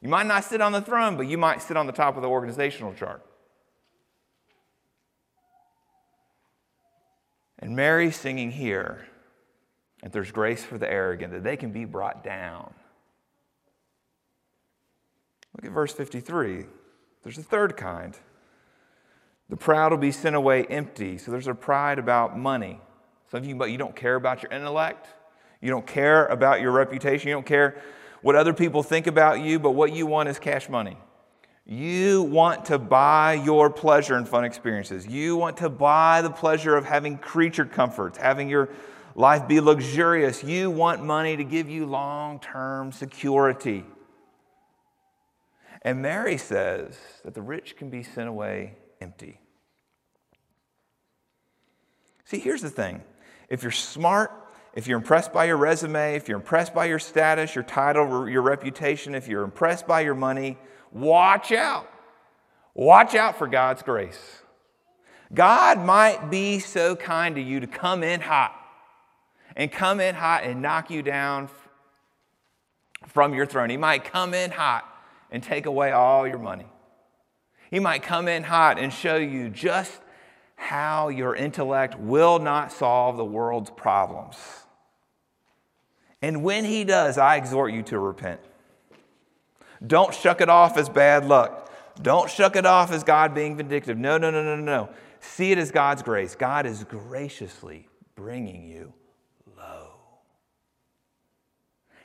You 0.00 0.08
might 0.08 0.26
not 0.26 0.42
sit 0.42 0.60
on 0.60 0.72
the 0.72 0.82
throne, 0.82 1.16
but 1.16 1.28
you 1.28 1.38
might 1.38 1.62
sit 1.62 1.76
on 1.76 1.86
the 1.86 1.92
top 1.92 2.16
of 2.16 2.22
the 2.22 2.28
organizational 2.28 2.94
chart. 2.94 3.24
And 7.60 7.76
Mary 7.76 8.10
singing 8.10 8.50
here 8.50 9.06
that 10.02 10.10
there's 10.10 10.32
grace 10.32 10.64
for 10.64 10.78
the 10.78 10.90
arrogant, 10.90 11.32
that 11.32 11.44
they 11.44 11.56
can 11.56 11.70
be 11.70 11.84
brought 11.84 12.24
down. 12.24 12.74
Look 15.56 15.64
at 15.64 15.72
verse 15.72 15.92
53. 15.92 16.66
There's 17.22 17.38
a 17.38 17.42
third 17.42 17.76
kind. 17.76 18.16
The 19.48 19.56
proud 19.56 19.92
will 19.92 19.98
be 19.98 20.12
sent 20.12 20.36
away 20.36 20.64
empty. 20.64 21.18
So 21.18 21.30
there's 21.30 21.48
a 21.48 21.54
pride 21.54 21.98
about 21.98 22.38
money. 22.38 22.80
Some 23.30 23.38
of 23.38 23.46
you, 23.46 23.56
but 23.56 23.70
you 23.70 23.78
don't 23.78 23.96
care 23.96 24.16
about 24.16 24.42
your 24.42 24.52
intellect. 24.52 25.08
You 25.60 25.70
don't 25.70 25.86
care 25.86 26.26
about 26.26 26.60
your 26.60 26.72
reputation. 26.72 27.28
You 27.28 27.34
don't 27.34 27.46
care 27.46 27.80
what 28.22 28.36
other 28.36 28.52
people 28.52 28.82
think 28.82 29.06
about 29.06 29.40
you, 29.40 29.58
but 29.58 29.72
what 29.72 29.92
you 29.92 30.06
want 30.06 30.28
is 30.28 30.38
cash 30.38 30.68
money. 30.68 30.98
You 31.64 32.22
want 32.22 32.66
to 32.66 32.78
buy 32.78 33.34
your 33.34 33.70
pleasure 33.70 34.14
and 34.14 34.28
fun 34.28 34.44
experiences. 34.44 35.06
You 35.06 35.36
want 35.36 35.56
to 35.58 35.68
buy 35.68 36.22
the 36.22 36.30
pleasure 36.30 36.76
of 36.76 36.84
having 36.84 37.18
creature 37.18 37.64
comforts, 37.64 38.18
having 38.18 38.48
your 38.48 38.68
life 39.16 39.48
be 39.48 39.60
luxurious. 39.60 40.44
You 40.44 40.70
want 40.70 41.04
money 41.04 41.36
to 41.36 41.44
give 41.44 41.68
you 41.68 41.86
long 41.86 42.38
term 42.38 42.92
security. 42.92 43.84
And 45.86 46.02
Mary 46.02 46.36
says 46.36 46.98
that 47.24 47.34
the 47.34 47.40
rich 47.40 47.76
can 47.76 47.90
be 47.90 48.02
sent 48.02 48.28
away 48.28 48.74
empty. 49.00 49.38
See, 52.24 52.40
here's 52.40 52.60
the 52.60 52.70
thing 52.70 53.04
if 53.48 53.62
you're 53.62 53.70
smart, 53.70 54.32
if 54.74 54.88
you're 54.88 54.98
impressed 54.98 55.32
by 55.32 55.44
your 55.44 55.56
resume, 55.56 56.16
if 56.16 56.26
you're 56.26 56.38
impressed 56.38 56.74
by 56.74 56.86
your 56.86 56.98
status, 56.98 57.54
your 57.54 57.62
title, 57.62 58.28
your 58.28 58.42
reputation, 58.42 59.14
if 59.14 59.28
you're 59.28 59.44
impressed 59.44 59.86
by 59.86 60.00
your 60.00 60.16
money, 60.16 60.58
watch 60.90 61.52
out. 61.52 61.88
Watch 62.74 63.14
out 63.14 63.38
for 63.38 63.46
God's 63.46 63.84
grace. 63.84 64.42
God 65.32 65.78
might 65.78 66.32
be 66.32 66.58
so 66.58 66.96
kind 66.96 67.36
to 67.36 67.40
you 67.40 67.60
to 67.60 67.68
come 67.68 68.02
in 68.02 68.22
hot 68.22 68.56
and 69.54 69.70
come 69.70 70.00
in 70.00 70.16
hot 70.16 70.42
and 70.42 70.60
knock 70.60 70.90
you 70.90 71.02
down 71.02 71.48
from 73.06 73.34
your 73.34 73.46
throne. 73.46 73.70
He 73.70 73.76
might 73.76 74.02
come 74.02 74.34
in 74.34 74.50
hot 74.50 74.84
and 75.30 75.42
take 75.42 75.66
away 75.66 75.92
all 75.92 76.26
your 76.26 76.38
money. 76.38 76.66
He 77.70 77.80
might 77.80 78.02
come 78.02 78.28
in 78.28 78.44
hot 78.44 78.78
and 78.78 78.92
show 78.92 79.16
you 79.16 79.48
just 79.48 80.00
how 80.56 81.08
your 81.08 81.34
intellect 81.34 81.98
will 81.98 82.38
not 82.38 82.72
solve 82.72 83.16
the 83.16 83.24
world's 83.24 83.70
problems. 83.70 84.36
And 86.22 86.42
when 86.42 86.64
he 86.64 86.84
does, 86.84 87.18
I 87.18 87.36
exhort 87.36 87.72
you 87.72 87.82
to 87.84 87.98
repent. 87.98 88.40
Don't 89.86 90.14
shuck 90.14 90.40
it 90.40 90.48
off 90.48 90.76
as 90.76 90.88
bad 90.88 91.26
luck. 91.26 91.70
Don't 92.00 92.30
shuck 92.30 92.56
it 92.56 92.66
off 92.66 92.92
as 92.92 93.04
God 93.04 93.34
being 93.34 93.56
vindictive. 93.56 93.98
No, 93.98 94.18
no, 94.18 94.30
no, 94.30 94.42
no, 94.42 94.56
no. 94.56 94.88
See 95.20 95.52
it 95.52 95.58
as 95.58 95.70
God's 95.70 96.02
grace. 96.02 96.34
God 96.34 96.66
is 96.66 96.84
graciously 96.84 97.88
bringing 98.14 98.64
you 98.64 98.92
low. 99.56 99.94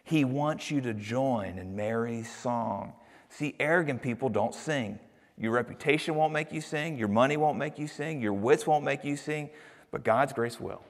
He 0.03 0.25
wants 0.25 0.71
you 0.71 0.81
to 0.81 0.93
join 0.93 1.57
in 1.57 1.75
Mary's 1.75 2.33
song. 2.33 2.93
See, 3.31 3.55
arrogant 3.59 4.01
people 4.01 4.29
don't 4.29 4.53
sing. 4.53 4.99
Your 5.37 5.53
reputation 5.53 6.15
won't 6.15 6.33
make 6.33 6.51
you 6.51 6.61
sing. 6.61 6.97
Your 6.97 7.07
money 7.07 7.37
won't 7.37 7.57
make 7.57 7.79
you 7.79 7.87
sing. 7.87 8.21
Your 8.21 8.33
wits 8.33 8.67
won't 8.67 8.83
make 8.83 9.03
you 9.03 9.15
sing. 9.15 9.49
But 9.89 10.03
God's 10.03 10.33
grace 10.33 10.59
will. 10.59 10.83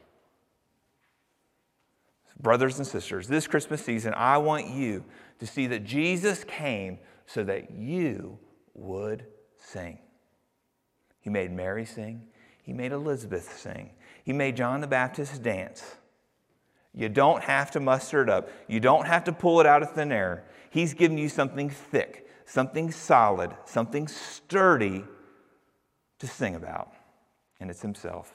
Brothers 2.40 2.80
and 2.80 2.88
sisters, 2.88 3.28
this 3.28 3.46
Christmas 3.46 3.86
season, 3.86 4.14
I 4.16 4.40
want 4.40 4.68
you 4.68 5.06
to 5.40 5.46
see 5.46 5.68
that 5.68 5.84
Jesus 5.84 6.44
came 6.44 6.98
so 7.28 7.44
that 7.44 7.72
you 7.72 8.40
would 8.74 9.26
sing. 9.58 10.00
He 11.20 11.30
made 11.30 11.52
Mary 11.52 11.86
sing, 11.86 12.24
he 12.64 12.74
made 12.74 12.92
Elizabeth 12.92 13.58
sing, 13.60 13.92
he 14.24 14.34
made 14.34 14.58
John 14.58 14.82
the 14.82 14.88
Baptist 14.88 15.44
dance. 15.44 15.96
You 16.94 17.10
don't 17.10 17.44
have 17.44 17.72
to 17.72 17.80
muster 17.80 18.24
it 18.24 18.30
up, 18.30 18.50
you 18.68 18.80
don't 18.80 19.06
have 19.06 19.24
to 19.26 19.32
pull 19.32 19.60
it 19.60 19.68
out 19.68 19.84
of 19.84 19.92
thin 19.92 20.12
air. 20.12 20.46
He's 20.72 20.94
given 20.96 21.18
you 21.18 21.30
something 21.30 21.70
thick, 21.70 22.21
something 22.52 22.92
solid, 22.92 23.56
something 23.64 24.08
sturdy 24.08 25.06
to 26.20 26.28
sing 26.28 26.56
about, 26.56 26.92
and 27.62 27.70
it's 27.70 27.82
Himself. 27.82 28.32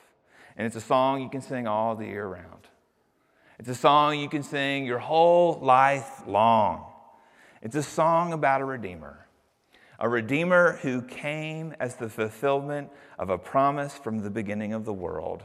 And 0.57 0.67
it's 0.67 0.77
a 0.77 0.81
song 0.81 1.21
you 1.21 1.29
can 1.29 1.43
sing 1.43 1.67
all 1.67 1.95
the 1.95 2.07
year 2.07 2.27
round. 2.27 2.67
It's 3.59 3.69
a 3.69 3.75
song 3.75 4.19
you 4.19 4.29
can 4.29 4.43
sing 4.43 4.87
your 4.87 4.99
whole 4.99 5.59
life 5.61 6.23
long. 6.27 6.87
It's 7.61 7.77
a 7.77 7.83
song 7.83 8.33
about 8.33 8.63
a 8.63 8.65
Redeemer, 8.65 9.27
a 9.99 10.09
Redeemer 10.09 10.79
who 10.81 11.03
came 11.03 11.75
as 11.79 11.97
the 11.97 12.09
fulfillment 12.09 12.89
of 13.19 13.29
a 13.29 13.37
promise 13.37 13.99
from 13.99 14.23
the 14.23 14.31
beginning 14.31 14.73
of 14.73 14.87
the 14.87 14.95
world. 14.95 15.43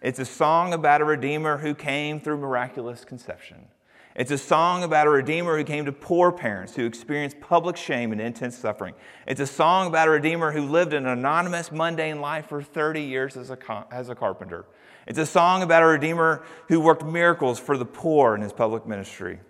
It's 0.00 0.20
a 0.20 0.24
song 0.24 0.72
about 0.72 1.00
a 1.00 1.04
Redeemer 1.04 1.58
who 1.58 1.74
came 1.74 2.20
through 2.20 2.38
miraculous 2.38 3.04
conception. 3.04 3.66
It's 4.14 4.30
a 4.30 4.36
song 4.36 4.84
about 4.84 5.06
a 5.06 5.10
Redeemer 5.10 5.56
who 5.56 5.64
came 5.64 5.86
to 5.86 5.92
poor 5.92 6.32
parents 6.32 6.76
who 6.76 6.84
experienced 6.84 7.40
public 7.40 7.78
shame 7.78 8.12
and 8.12 8.20
intense 8.20 8.58
suffering. 8.58 8.94
It's 9.26 9.40
a 9.40 9.46
song 9.46 9.86
about 9.86 10.06
a 10.06 10.10
Redeemer 10.10 10.52
who 10.52 10.66
lived 10.66 10.92
an 10.92 11.06
anonymous, 11.06 11.72
mundane 11.72 12.20
life 12.20 12.48
for 12.48 12.62
30 12.62 13.00
years 13.00 13.38
as 13.38 13.50
a, 13.50 13.86
as 13.90 14.10
a 14.10 14.14
carpenter. 14.14 14.66
It's 15.06 15.18
a 15.18 15.24
song 15.24 15.62
about 15.62 15.82
a 15.82 15.86
Redeemer 15.86 16.44
who 16.68 16.78
worked 16.78 17.04
miracles 17.04 17.58
for 17.58 17.78
the 17.78 17.86
poor 17.86 18.34
in 18.34 18.42
his 18.42 18.52
public 18.52 18.86
ministry. 18.86 19.40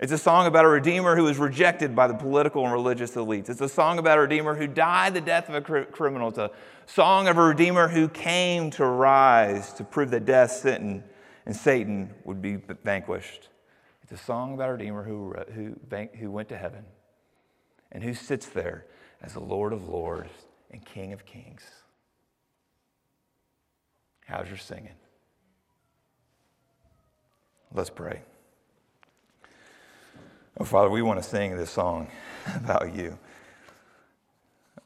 It's 0.00 0.10
a 0.10 0.18
song 0.18 0.46
about 0.46 0.64
a 0.64 0.68
Redeemer 0.68 1.14
who 1.14 1.24
was 1.24 1.36
rejected 1.36 1.94
by 1.94 2.08
the 2.08 2.14
political 2.14 2.64
and 2.64 2.72
religious 2.72 3.12
elites. 3.12 3.50
It's 3.50 3.60
a 3.60 3.68
song 3.68 3.98
about 3.98 4.16
a 4.16 4.22
Redeemer 4.22 4.54
who 4.54 4.66
died 4.66 5.12
the 5.12 5.20
death 5.20 5.50
of 5.50 5.54
a 5.54 5.84
criminal. 5.84 6.30
It's 6.30 6.38
a 6.38 6.50
song 6.86 7.28
of 7.28 7.36
a 7.36 7.42
Redeemer 7.42 7.88
who 7.88 8.08
came 8.08 8.70
to 8.70 8.86
rise 8.86 9.74
to 9.74 9.84
prove 9.84 10.10
that 10.12 10.24
death, 10.24 10.50
sin, 10.50 11.04
and 11.44 11.54
Satan 11.54 12.14
would 12.24 12.40
be 12.40 12.56
vanquished. 12.56 13.50
A 14.12 14.16
song 14.18 14.52
about 14.52 14.68
our 14.68 14.72
Redeemer 14.72 15.02
who, 15.04 15.34
who, 15.54 15.74
who 16.18 16.30
went 16.30 16.50
to 16.50 16.56
heaven 16.58 16.84
and 17.90 18.04
who 18.04 18.12
sits 18.12 18.46
there 18.46 18.84
as 19.22 19.32
the 19.32 19.40
Lord 19.40 19.72
of 19.72 19.88
Lords 19.88 20.30
and 20.70 20.84
King 20.84 21.14
of 21.14 21.24
Kings. 21.24 21.62
How's 24.26 24.48
your 24.48 24.58
singing? 24.58 24.94
Let's 27.72 27.88
pray. 27.88 28.20
Oh, 30.58 30.64
Father, 30.64 30.90
we 30.90 31.00
want 31.00 31.22
to 31.22 31.26
sing 31.26 31.56
this 31.56 31.70
song 31.70 32.08
about 32.54 32.94
you. 32.94 33.18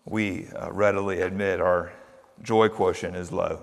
We 0.05 0.47
uh, 0.55 0.71
readily 0.71 1.23
admit 1.23 1.61
our 1.61 1.93
joy 2.43 2.69
quotient 2.69 3.17
is 3.17 3.33
low. 3.33 3.63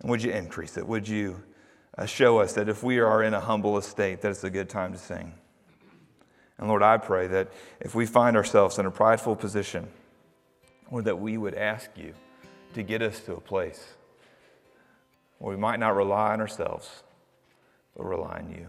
And 0.00 0.10
would 0.10 0.22
you 0.22 0.30
increase 0.30 0.76
it? 0.76 0.86
Would 0.86 1.08
you 1.08 1.42
Uh, 1.96 2.06
show 2.06 2.38
us 2.38 2.54
that 2.54 2.68
if 2.68 2.82
we 2.82 2.98
are 2.98 3.22
in 3.22 3.34
a 3.34 3.40
humble 3.40 3.78
estate, 3.78 4.20
that 4.20 4.30
it's 4.30 4.44
a 4.44 4.50
good 4.50 4.68
time 4.68 4.92
to 4.92 4.98
sing. 4.98 5.32
And 6.58 6.68
Lord, 6.68 6.82
I 6.82 6.96
pray 6.96 7.26
that 7.28 7.52
if 7.80 7.94
we 7.94 8.06
find 8.06 8.36
ourselves 8.36 8.78
in 8.78 8.86
a 8.86 8.90
prideful 8.90 9.36
position, 9.36 9.88
or 10.90 11.02
that 11.02 11.18
we 11.18 11.38
would 11.38 11.54
ask 11.54 11.90
you 11.96 12.14
to 12.74 12.82
get 12.82 13.02
us 13.02 13.20
to 13.20 13.34
a 13.34 13.40
place 13.40 13.94
where 15.38 15.54
we 15.54 15.60
might 15.60 15.80
not 15.80 15.96
rely 15.96 16.32
on 16.32 16.40
ourselves, 16.40 17.02
but 17.96 18.04
rely 18.04 18.38
on 18.38 18.50
you. 18.50 18.66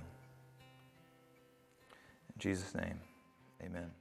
In 2.35 2.39
Jesus' 2.39 2.73
name, 2.73 2.99
amen. 3.63 3.91